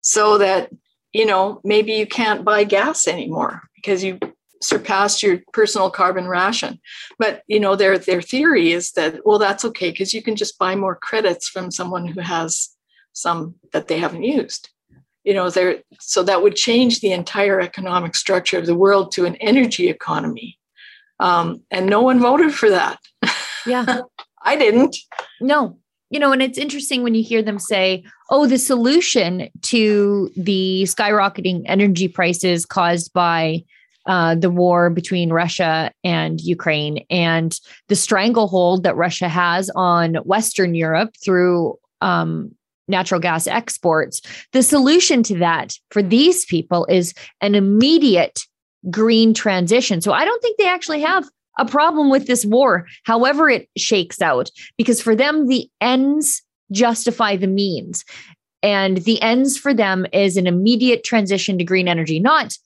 [0.00, 0.70] so that
[1.12, 4.18] you know maybe you can't buy gas anymore because you
[4.62, 6.80] surpassed your personal carbon ration.
[7.18, 10.58] But you know, their their theory is that well, that's okay because you can just
[10.58, 12.70] buy more credits from someone who has
[13.12, 14.68] some that they haven't used.
[15.24, 19.24] You know, there so that would change the entire economic structure of the world to
[19.24, 20.58] an energy economy.
[21.20, 22.98] Um, and no one voted for that.
[23.66, 24.00] Yeah.
[24.44, 24.96] I didn't.
[25.40, 25.78] No,
[26.12, 30.82] you know, and it's interesting when you hear them say, oh, the solution to the
[30.82, 33.64] skyrocketing energy prices caused by
[34.06, 40.74] uh, the war between Russia and Ukraine and the stranglehold that Russia has on Western
[40.74, 42.54] Europe through um,
[42.88, 44.20] natural gas exports.
[44.52, 48.40] The solution to that for these people is an immediate
[48.90, 50.00] green transition.
[50.00, 54.20] So I don't think they actually have a problem with this war, however it shakes
[54.22, 58.04] out, because for them, the ends justify the means.
[58.62, 62.56] And the ends for them is an immediate transition to green energy, not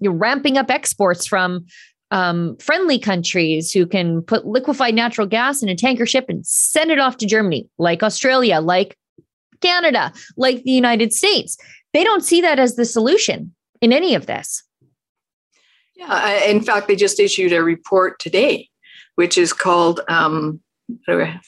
[0.00, 1.66] you're ramping up exports from
[2.10, 6.90] um, friendly countries who can put liquefied natural gas in a tanker ship and send
[6.90, 8.96] it off to Germany, like Australia, like
[9.60, 11.56] Canada, like the United States.
[11.92, 14.62] They don't see that as the solution in any of this.
[15.96, 18.68] Yeah, in fact, they just issued a report today,
[19.16, 20.60] which is called um,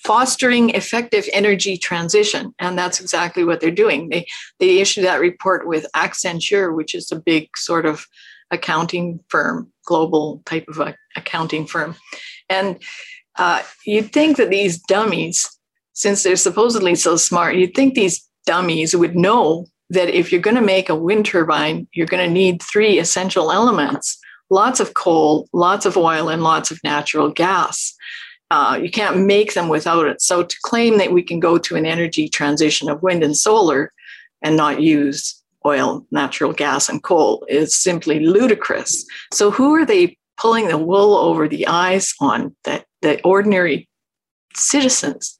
[0.05, 2.53] Fostering Effective Energy Transition.
[2.59, 4.09] And that's exactly what they're doing.
[4.09, 4.27] They,
[4.59, 8.07] they issued that report with Accenture, which is a big sort of
[8.51, 11.95] accounting firm, global type of accounting firm.
[12.49, 12.81] And
[13.39, 15.49] uh, you'd think that these dummies,
[15.93, 20.57] since they're supposedly so smart, you'd think these dummies would know that if you're going
[20.57, 24.19] to make a wind turbine, you're going to need three essential elements
[24.51, 27.95] lots of coal, lots of oil, and lots of natural gas.
[28.51, 30.21] Uh, you can't make them without it.
[30.21, 33.93] So to claim that we can go to an energy transition of wind and solar
[34.43, 39.05] and not use oil, natural gas, and coal is simply ludicrous.
[39.33, 42.55] So who are they pulling the wool over the eyes on?
[42.65, 43.89] That the ordinary
[44.55, 45.39] citizens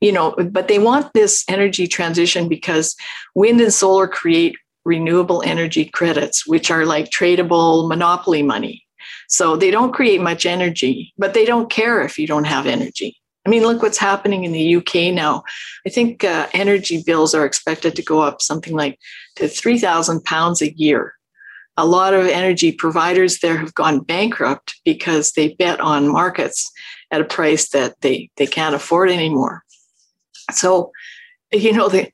[0.00, 2.94] you know but they want this energy transition because
[3.34, 8.84] wind and solar create renewable energy credits, which are like tradable monopoly money.
[9.28, 13.16] So they don't create much energy, but they don't care if you don't have energy.
[13.46, 15.44] I mean, look what's happening in the UK now.
[15.86, 18.98] I think uh, energy bills are expected to go up something like
[19.36, 21.14] to 3,000 pounds a year.
[21.76, 26.70] A lot of energy providers there have gone bankrupt because they bet on markets
[27.10, 29.64] at a price that they, they can't afford anymore.
[30.52, 30.92] So,
[31.50, 32.10] you know, the,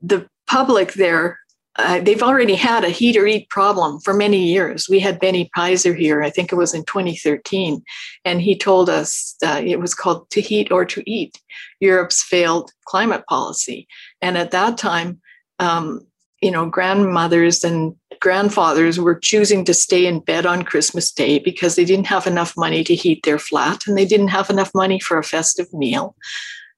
[0.00, 1.39] the public there
[1.76, 4.88] uh, they've already had a heat or eat problem for many years.
[4.88, 7.82] We had Benny Peiser here, I think it was in 2013,
[8.24, 11.40] and he told us uh, it was called To Heat or To Eat,
[11.78, 13.86] Europe's failed climate policy.
[14.20, 15.20] And at that time,
[15.60, 16.06] um,
[16.42, 21.76] you know, grandmothers and grandfathers were choosing to stay in bed on Christmas Day because
[21.76, 24.98] they didn't have enough money to heat their flat and they didn't have enough money
[24.98, 26.16] for a festive meal.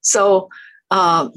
[0.00, 0.48] So,
[0.90, 1.30] uh,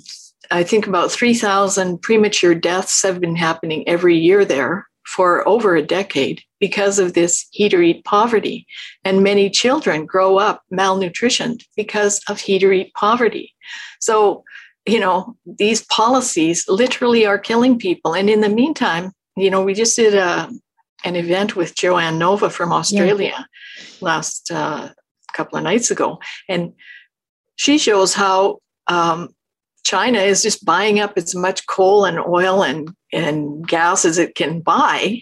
[0.52, 5.86] I think about 3,000 premature deaths have been happening every year there for over a
[5.86, 8.66] decade because of this heat or eat poverty.
[9.04, 13.54] And many children grow up malnutritioned because of heat or eat poverty.
[14.00, 14.44] So,
[14.86, 18.16] you know, these policies literally are killing people.
[18.16, 20.50] And in the meantime, you know, we just did a,
[21.04, 23.44] an event with Joanne Nova from Australia yeah.
[24.02, 24.90] last uh,
[25.34, 26.20] couple of nights ago.
[26.50, 26.74] And
[27.58, 29.35] she shows how um,
[29.86, 34.34] China is just buying up as much coal and oil and, and gas as it
[34.34, 35.22] can buy,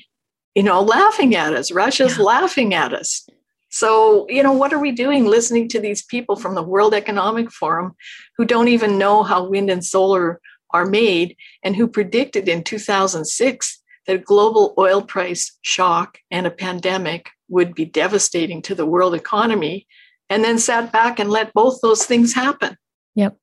[0.55, 1.71] you know, laughing at us.
[1.71, 2.23] Russia's yeah.
[2.23, 3.27] laughing at us.
[3.69, 7.51] So, you know, what are we doing listening to these people from the World Economic
[7.51, 7.93] Forum
[8.37, 13.81] who don't even know how wind and solar are made and who predicted in 2006
[14.07, 19.13] that a global oil price shock and a pandemic would be devastating to the world
[19.13, 19.87] economy
[20.29, 22.77] and then sat back and let both those things happen?
[23.15, 23.37] Yep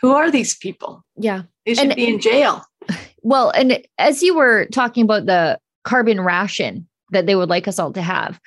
[0.00, 1.04] who are these people?
[1.16, 1.42] Yeah.
[1.66, 2.64] They should and, be in jail.
[3.22, 7.78] Well, and as you were talking about the carbon ration that they would like us
[7.78, 8.40] all to have,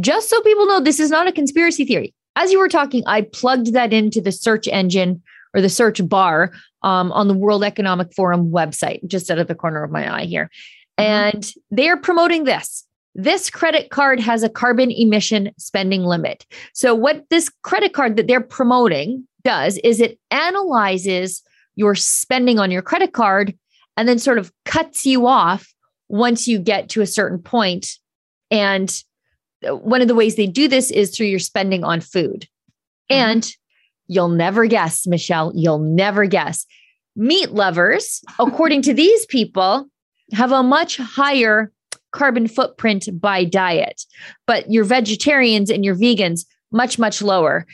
[0.00, 2.14] just so people know, this is not a conspiracy theory.
[2.34, 5.22] As you were talking, I plugged that into the search engine
[5.54, 9.54] or the search bar um, on the World Economic Forum website, just out of the
[9.54, 10.50] corner of my eye here.
[10.98, 11.36] Mm-hmm.
[11.36, 12.84] And they are promoting this.
[13.14, 16.44] This credit card has a carbon emission spending limit.
[16.72, 21.42] So, what this credit card that they're promoting does is it analyzes
[21.74, 23.56] your spending on your credit card
[23.96, 25.72] and then sort of cuts you off
[26.10, 27.98] once you get to a certain point.
[28.50, 28.94] And
[29.62, 32.46] one of the ways they do this is through your spending on food.
[33.10, 33.22] Mm-hmm.
[33.22, 33.50] And
[34.06, 36.66] you'll never guess, Michelle, you'll never guess.
[37.16, 39.88] Meat lovers, according to these people,
[40.32, 41.72] have a much higher
[42.10, 44.02] carbon footprint by diet,
[44.46, 47.66] but your vegetarians and your vegans, much, much lower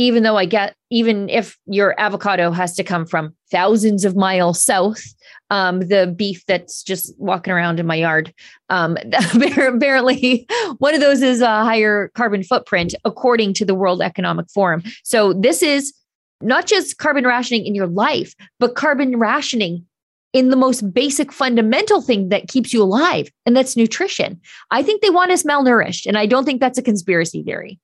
[0.00, 4.64] even though I get, even if your avocado has to come from thousands of miles
[4.64, 5.02] south,
[5.50, 8.32] um, the beef that's just walking around in my yard,
[8.70, 8.96] um,
[9.34, 10.46] apparently
[10.78, 14.82] one of those is a higher carbon footprint, according to the World Economic Forum.
[15.04, 15.92] So this is
[16.40, 19.84] not just carbon rationing in your life, but carbon rationing
[20.32, 24.40] in the most basic fundamental thing that keeps you alive, and that's nutrition.
[24.70, 27.78] I think they want us malnourished, and I don't think that's a conspiracy theory.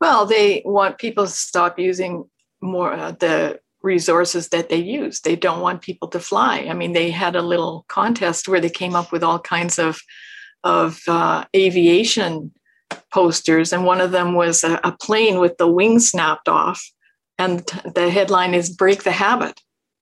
[0.00, 2.24] Well, they want people to stop using
[2.60, 5.20] more uh, the resources that they use.
[5.20, 6.66] They don't want people to fly.
[6.68, 10.00] I mean, they had a little contest where they came up with all kinds of
[10.64, 12.52] of uh, aviation
[13.12, 16.82] posters, and one of them was a, a plane with the wings snapped off,
[17.38, 17.60] and
[17.94, 19.60] the headline is "Break the Habit."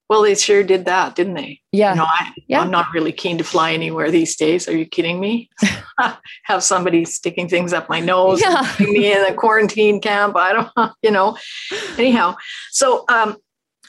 [0.09, 1.61] Well, they sure did that, didn't they?
[1.73, 1.91] Yeah.
[1.93, 2.61] You know, I, Yeah.
[2.61, 4.69] I'm not really keen to fly anywhere these days.
[4.69, 5.49] Are you kidding me?
[6.45, 8.63] Have somebody sticking things up my nose, Yeah.
[8.77, 10.37] putting me in a quarantine camp.
[10.37, 11.37] I don't, you know.
[11.97, 12.37] Anyhow,
[12.71, 13.37] so um,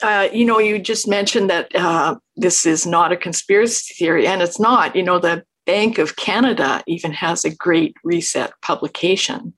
[0.02, 4.42] uh, you know, you just mentioned that uh, this is not a conspiracy theory, and
[4.42, 4.96] it's not.
[4.96, 9.54] You know, the Bank of Canada even has a Great Reset publication.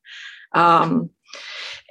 [0.54, 1.10] Um,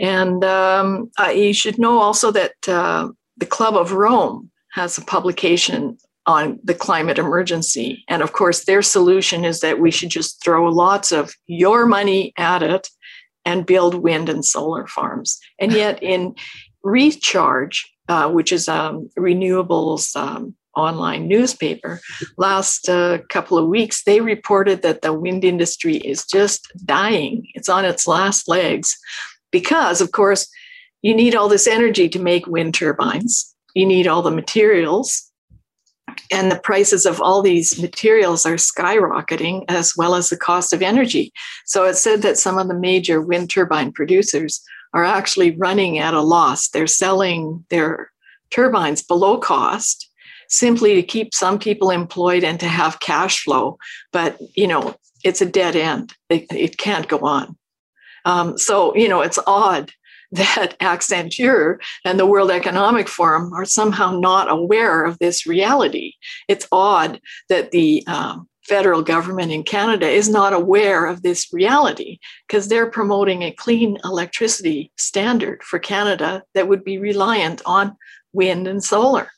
[0.01, 5.05] and um, uh, you should know also that uh, the Club of Rome has a
[5.05, 5.97] publication
[6.27, 8.05] on the climate emergency.
[8.09, 12.35] And of course, their solution is that we should just throw lots of your money
[12.37, 12.89] at it
[13.47, 15.39] and build wind and solar farms.
[15.59, 16.35] And yet, in
[16.85, 22.01] Recharge, uh, which is um, renewables um, online newspaper,
[22.37, 27.47] last uh, couple of weeks, they reported that the wind industry is just dying.
[27.55, 28.95] It's on its last legs
[29.51, 30.49] because, of course,
[31.01, 33.56] you need all this energy to make wind turbines.
[33.77, 35.31] You need all the materials.
[36.31, 40.81] And the prices of all these materials are skyrocketing, as well as the cost of
[40.81, 41.31] energy.
[41.67, 44.65] So it said that some of the major wind turbine producers
[44.95, 46.69] are actually running at a loss.
[46.69, 48.11] They're selling their
[48.49, 50.09] turbines below cost
[50.49, 53.77] simply to keep some people employed and to have cash flow.
[54.11, 56.15] But, you know, it's a dead end.
[56.31, 57.59] It, it can't go on.
[58.25, 59.93] Um, so, you know, it's odd
[60.33, 66.15] that Accenture and the World Economic Forum are somehow not aware of this reality.
[66.49, 72.19] It's odd that the um, federal government in Canada is not aware of this reality
[72.47, 77.97] because they're promoting a clean electricity standard for Canada that would be reliant on
[78.33, 79.29] wind and solar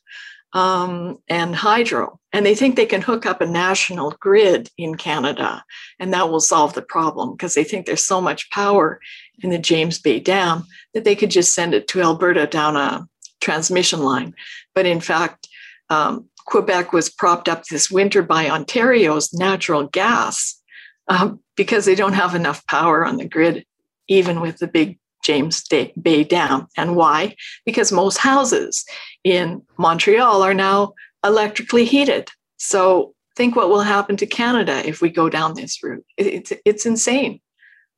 [0.59, 2.18] um, and hydro.
[2.32, 5.64] And they think they can hook up a national grid in Canada
[6.00, 9.00] and that will solve the problem because they think there's so much power
[9.40, 13.06] in the James Bay Dam that they could just send it to Alberta down a
[13.40, 14.34] transmission line.
[14.74, 15.46] But in fact,
[15.90, 20.61] um, Quebec was propped up this winter by Ontario's natural gas
[21.06, 23.64] um, because they don't have enough power on the grid,
[24.09, 24.98] even with the big
[25.29, 25.62] James
[26.01, 26.66] Bay Dam.
[26.79, 27.37] And why?
[27.66, 28.83] Because most houses
[29.24, 32.31] in Montreal are now electrically heated.
[32.57, 36.03] So think what will happen to Canada if we go down this route.
[36.16, 37.41] It's, it's insane.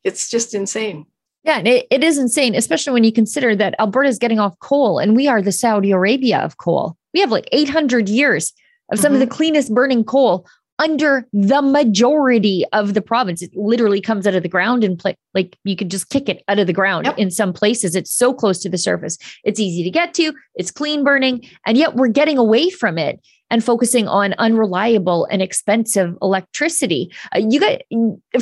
[0.03, 1.07] It's just insane.
[1.45, 4.59] Yeah, and it, it is insane, especially when you consider that Alberta is getting off
[4.59, 6.97] coal and we are the Saudi Arabia of coal.
[7.15, 8.53] We have like 800 years
[8.91, 9.15] of some Mhm.
[9.15, 10.47] of the cleanest burning coal
[10.81, 13.43] under the majority of the province.
[13.43, 16.43] It literally comes out of the ground and pla- like you could just kick it
[16.49, 17.19] out of the ground Yep.
[17.19, 17.95] in some places.
[17.95, 19.19] It's so close to the surface.
[19.45, 23.21] It's easy to get to, it's clean burning, and yet we're getting away from it
[23.51, 27.13] and focusing on unreliable and expensive electricity.
[27.35, 27.83] Uh, you got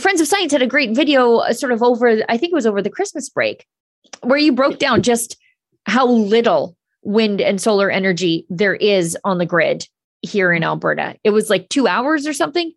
[0.00, 2.66] Friends of Science had a great video uh, sort of over, I think it was
[2.66, 3.66] over the Christmas break,
[4.22, 5.36] where you broke down just
[5.86, 9.88] how little wind and solar energy there is on the grid
[10.22, 11.16] here in Alberta.
[11.24, 12.72] It was like two hours or something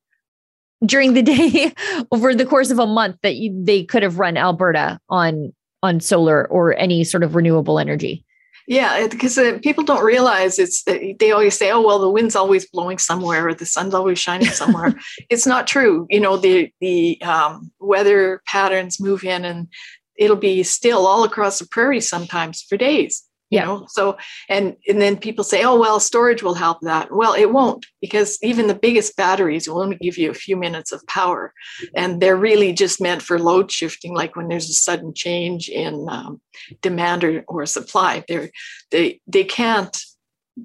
[0.85, 1.73] during the day
[2.11, 5.99] over the course of a month that you, they could have run Alberta on on
[5.99, 8.23] solar or any sort of renewable energy.
[8.67, 12.69] Yeah, because uh, people don't realize it's they always say, "Oh, well, the wind's always
[12.69, 14.93] blowing somewhere, or the sun's always shining somewhere."
[15.29, 16.05] it's not true.
[16.09, 19.67] You know, the the um, weather patterns move in, and
[20.15, 23.23] it'll be still all across the prairie sometimes for days.
[23.51, 23.65] You Yeah.
[23.65, 27.51] know, so and and then people say, "Oh, well, storage will help that." Well, it
[27.51, 31.53] won't because even the biggest batteries will only give you a few minutes of power,
[31.93, 36.07] and they're really just meant for load shifting, like when there's a sudden change in
[36.09, 36.39] um,
[36.81, 38.23] demand or, or supply.
[38.27, 38.49] They're,
[38.89, 39.95] they they can't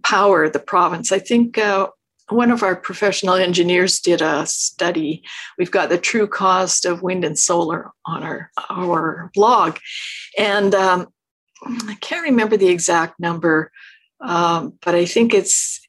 [0.05, 1.11] power the province.
[1.11, 1.89] I think uh,
[2.29, 5.23] one of our professional engineers did a study.
[5.59, 9.79] We've got the true cost of wind and solar on our our blog,
[10.39, 11.07] and um,
[11.65, 13.73] I can't remember the exact number,
[14.21, 15.81] um, but I think it's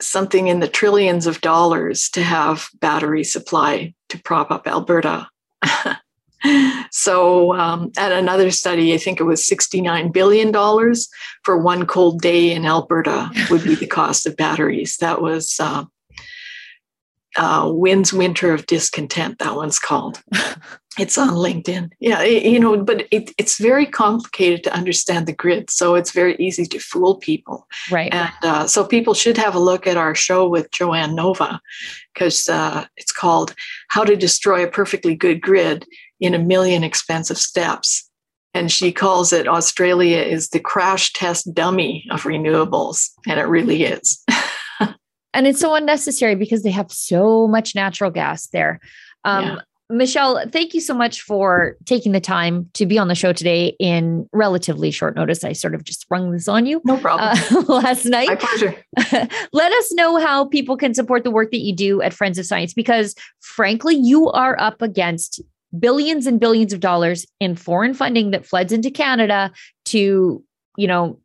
[0.00, 5.28] something in the trillions of dollars to have battery supply to prop up Alberta.
[6.90, 10.52] so, um, at another study, I think it was $69 billion
[11.42, 14.98] for one cold day in Alberta would be the cost of batteries.
[14.98, 15.84] That was uh,
[17.36, 20.22] uh, Wind's Winter of Discontent, that one's called.
[20.98, 21.90] it's on LinkedIn.
[22.00, 25.70] Yeah, it- you know, but it, it's very complicated to understand the grid.
[25.70, 27.66] So it's very easy to fool people.
[27.90, 28.12] Right.
[28.14, 31.60] And uh, so people should have a look at our show with Joanne Nova
[32.12, 33.54] because uh, it's called
[33.88, 35.84] How to Destroy a Perfectly Good Grid
[36.20, 38.08] in a Million Expensive Steps.
[38.56, 43.10] And she calls it Australia is the crash test dummy of renewables.
[43.26, 44.22] And it really is.
[45.34, 48.78] and it's so unnecessary because they have so much natural gas there.
[49.24, 49.56] Um, Yeah.
[49.96, 53.76] Michelle, thank you so much for taking the time to be on the show today
[53.78, 55.44] in relatively short notice.
[55.44, 56.80] I sort of just sprung this on you.
[56.84, 57.30] No problem.
[57.30, 58.28] Uh, last night.
[58.28, 58.76] My pleasure.
[59.52, 62.46] Let us know how people can support the work that you do at Friends of
[62.46, 65.40] Science because, frankly, you are up against
[65.78, 69.52] billions and billions of dollars in foreign funding that floods into Canada
[69.86, 70.42] to,
[70.76, 71.18] you know,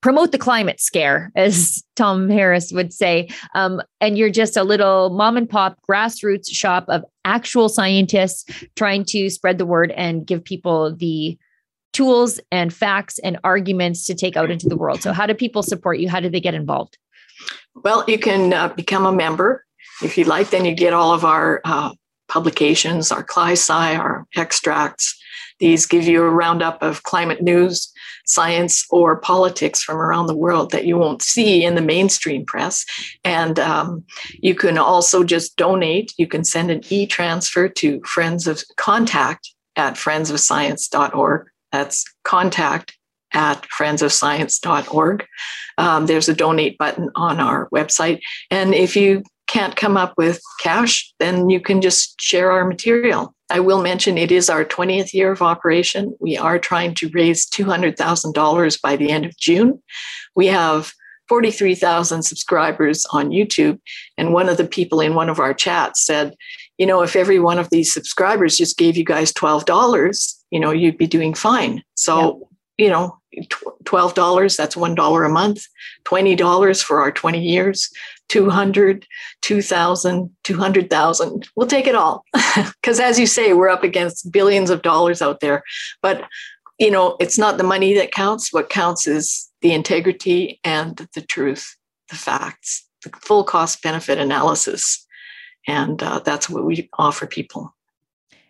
[0.00, 3.28] promote the climate scare, as Tom Harris would say.
[3.54, 9.04] Um, and you're just a little mom and pop grassroots shop of actual scientists trying
[9.04, 11.38] to spread the word and give people the
[11.92, 15.02] tools and facts and arguments to take out into the world.
[15.02, 16.08] So, how do people support you?
[16.08, 16.96] How do they get involved?
[17.74, 19.64] Well, you can uh, become a member
[20.02, 20.50] if you like.
[20.50, 21.92] Then you get all of our uh,
[22.28, 25.17] publications, our CliSci, our extracts.
[25.58, 27.92] These give you a roundup of climate news,
[28.26, 32.84] science, or politics from around the world that you won't see in the mainstream press.
[33.24, 34.04] And um,
[34.40, 36.12] you can also just donate.
[36.16, 41.48] You can send an e transfer to Friends of Contact at friendsofscience.org.
[41.72, 42.96] That's contact
[43.32, 45.26] at friendsofscience.org.
[45.76, 48.20] Um, there's a donate button on our website.
[48.50, 53.34] And if you can't come up with cash, then you can just share our material.
[53.50, 56.14] I will mention it is our 20th year of operation.
[56.20, 59.82] We are trying to raise $200,000 by the end of June.
[60.34, 60.92] We have
[61.28, 63.78] 43,000 subscribers on YouTube.
[64.16, 66.34] And one of the people in one of our chats said,
[66.78, 70.70] you know, if every one of these subscribers just gave you guys $12, you know,
[70.70, 71.82] you'd be doing fine.
[71.94, 73.18] So, you know,
[73.84, 75.66] $12, that's $1 a month,
[76.04, 77.90] $20 for our 20 years,
[78.28, 79.06] 200,
[79.42, 81.48] 2000, 200,000.
[81.56, 82.24] We'll take it all.
[82.80, 85.62] Because as you say, we're up against billions of dollars out there.
[86.02, 86.24] But,
[86.78, 88.52] you know, it's not the money that counts.
[88.52, 91.76] What counts is the integrity and the truth,
[92.08, 95.06] the facts, the full cost benefit analysis.
[95.66, 97.74] And uh, that's what we offer people.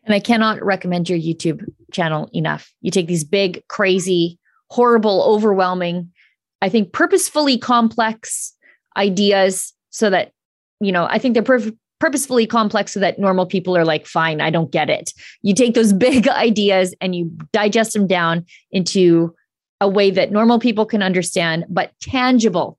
[0.04, 2.72] And I cannot recommend your YouTube channel enough.
[2.80, 4.38] You take these big, crazy,
[4.70, 6.12] horrible, overwhelming,
[6.60, 8.54] I think purposefully complex
[8.98, 10.32] ideas so that,
[10.80, 11.60] you know, I think they're
[12.00, 15.12] purposefully complex so that normal people are like, fine, I don't get it.
[15.42, 19.34] You take those big ideas and you digest them down into
[19.80, 22.78] a way that normal people can understand, but tangible.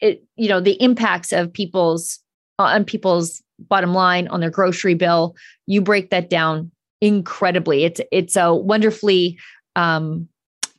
[0.00, 2.20] It, you know, the impacts of people's
[2.58, 5.36] on people's bottom line on their grocery bill.
[5.66, 6.70] You break that down
[7.00, 7.84] incredibly.
[7.84, 9.38] It's it's a wonderfully
[9.76, 10.28] um,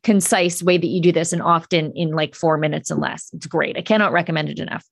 [0.03, 3.29] concise way that you do this and often in like four minutes and less.
[3.33, 3.77] It's great.
[3.77, 4.85] I cannot recommend it enough.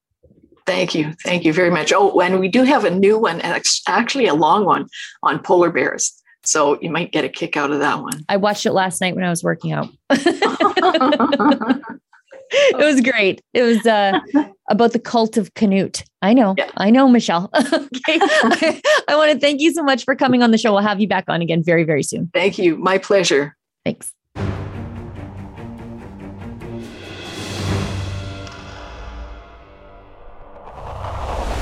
[0.66, 1.14] Thank you.
[1.24, 1.94] Thank you very much.
[1.94, 3.42] Oh, and we do have a new one,
[3.88, 4.88] actually a long one
[5.24, 6.14] on polar bears.
[6.44, 8.26] So you might get a kick out of that one.
[8.30, 9.90] I watched it last night when I was working out.
[12.52, 13.42] it was great.
[13.54, 14.20] It was uh,
[14.70, 16.04] about the cult of Canute.
[16.22, 16.56] I know.
[16.58, 16.72] Yeah.
[16.78, 17.50] I know, Michelle.
[17.56, 18.20] okay.
[18.22, 20.72] I, I want to thank you so much for coming on the show.
[20.74, 22.30] We'll have you back on again very, very soon.
[22.34, 22.78] Thank you.
[22.78, 23.56] My pleasure.
[23.84, 24.12] Thanks.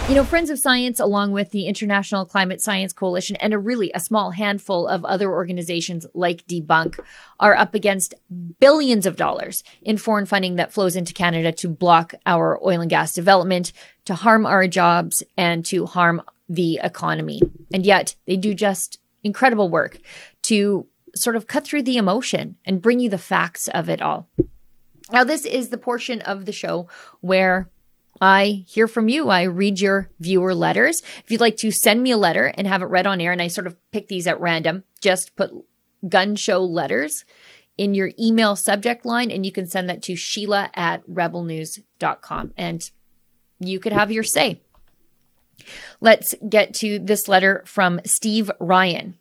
[0.08, 3.92] You know, Friends of Science, along with the International Climate Science Coalition and a really
[3.96, 7.00] a small handful of other organizations like Debunk,
[7.40, 8.14] are up against
[8.60, 12.90] billions of dollars in foreign funding that flows into Canada to block our oil and
[12.90, 13.74] gas development,
[14.06, 17.42] to harm our jobs, and to harm the economy.
[17.74, 19.98] And yet they do just incredible work
[20.44, 20.86] to
[21.16, 24.30] sort of cut through the emotion and bring you the facts of it all.
[25.12, 26.90] Now, this is the portion of the show
[27.22, 27.72] where
[28.22, 29.30] I hear from you.
[29.30, 31.02] I read your viewer letters.
[31.24, 33.42] If you'd like to send me a letter and have it read on air, and
[33.42, 35.52] I sort of pick these at random, just put
[36.08, 37.26] Gunn Show letters
[37.78, 42.90] in your email subject line and you can send that to Sheila at rebelnews.com and
[43.60, 44.62] you could have your say.
[46.00, 49.18] Let's get to this letter from Steve Ryan.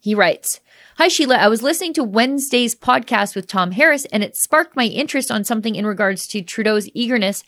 [0.00, 0.60] He writes,
[1.00, 1.36] Hi, Sheila.
[1.36, 5.44] I was listening to Wednesday's podcast with Tom Harris, and it sparked my interest on
[5.44, 7.42] something in regards to Trudeau's eagerness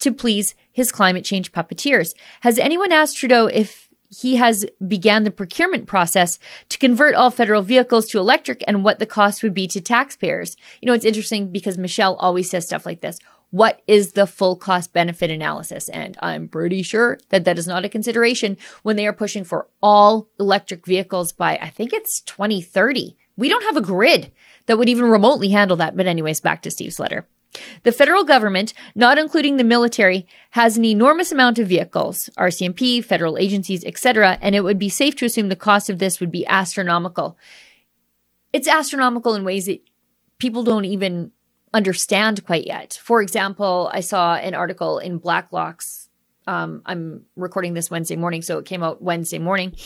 [0.00, 2.14] to please his climate change puppeteers.
[2.40, 7.62] Has anyone asked Trudeau if he has began the procurement process to convert all federal
[7.62, 10.56] vehicles to electric and what the cost would be to taxpayers?
[10.82, 13.20] You know, it's interesting because Michelle always says stuff like this
[13.50, 15.88] what is the full cost benefit analysis?
[15.88, 19.68] And I'm pretty sure that that is not a consideration when they are pushing for
[19.82, 23.16] all electric vehicles by, I think it's 2030.
[23.36, 24.32] We don't have a grid
[24.66, 25.96] that would even remotely handle that.
[25.96, 27.26] But, anyways, back to Steve's letter.
[27.84, 33.38] The federal government, not including the military, has an enormous amount of vehicles, RCMP, federal
[33.38, 36.46] agencies, etc., and it would be safe to assume the cost of this would be
[36.46, 37.38] astronomical.
[38.52, 39.80] It's astronomical in ways that
[40.38, 41.32] people don't even
[41.76, 42.98] understand quite yet.
[43.02, 46.08] For example, I saw an article in Blacklock's.
[46.46, 49.76] Um, I'm recording this Wednesday morning, so it came out Wednesday morning.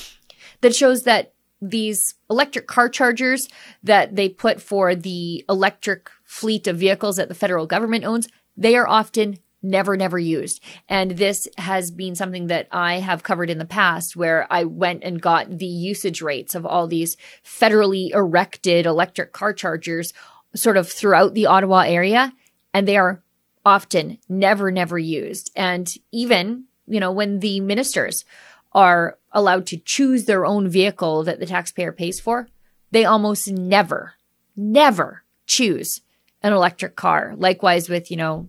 [0.61, 3.49] that shows that these electric car chargers
[3.82, 8.76] that they put for the electric fleet of vehicles that the federal government owns, they
[8.76, 10.62] are often never, never used.
[10.88, 15.03] And this has been something that I have covered in the past where I went
[15.03, 20.14] and got the usage rates of all these federally erected electric car chargers
[20.55, 22.32] sort of throughout the Ottawa area.
[22.72, 23.22] And they are
[23.64, 25.51] often never, never used.
[25.55, 28.24] And even, you know, when the ministers
[28.72, 32.48] are allowed to choose their own vehicle that the taxpayer pays for,
[32.90, 34.14] they almost never,
[34.57, 36.01] never choose
[36.42, 37.34] an electric car.
[37.36, 38.48] Likewise with, you know,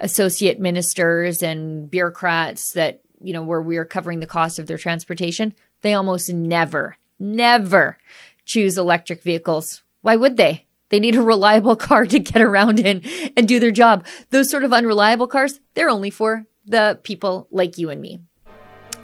[0.00, 4.78] associate ministers and bureaucrats that, you know, where we are covering the cost of their
[4.78, 7.98] transportation, they almost never, never
[8.44, 9.82] choose electric vehicles.
[10.00, 10.66] Why would they?
[10.92, 13.02] They need a reliable car to get around in
[13.36, 14.06] and do their job.
[14.30, 18.20] Those sort of unreliable cars, they're only for the people like you and me.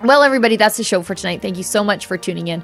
[0.05, 1.43] Well, everybody, that's the show for tonight.
[1.43, 2.63] Thank you so much for tuning in.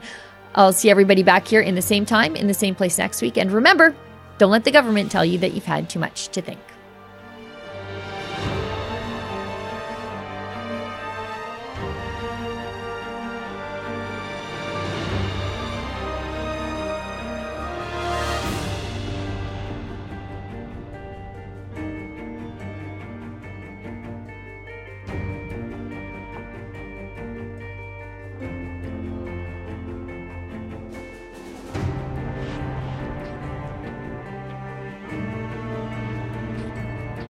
[0.54, 3.36] I'll see everybody back here in the same time, in the same place next week.
[3.36, 3.96] And remember,
[4.38, 6.60] don't let the government tell you that you've had too much to think.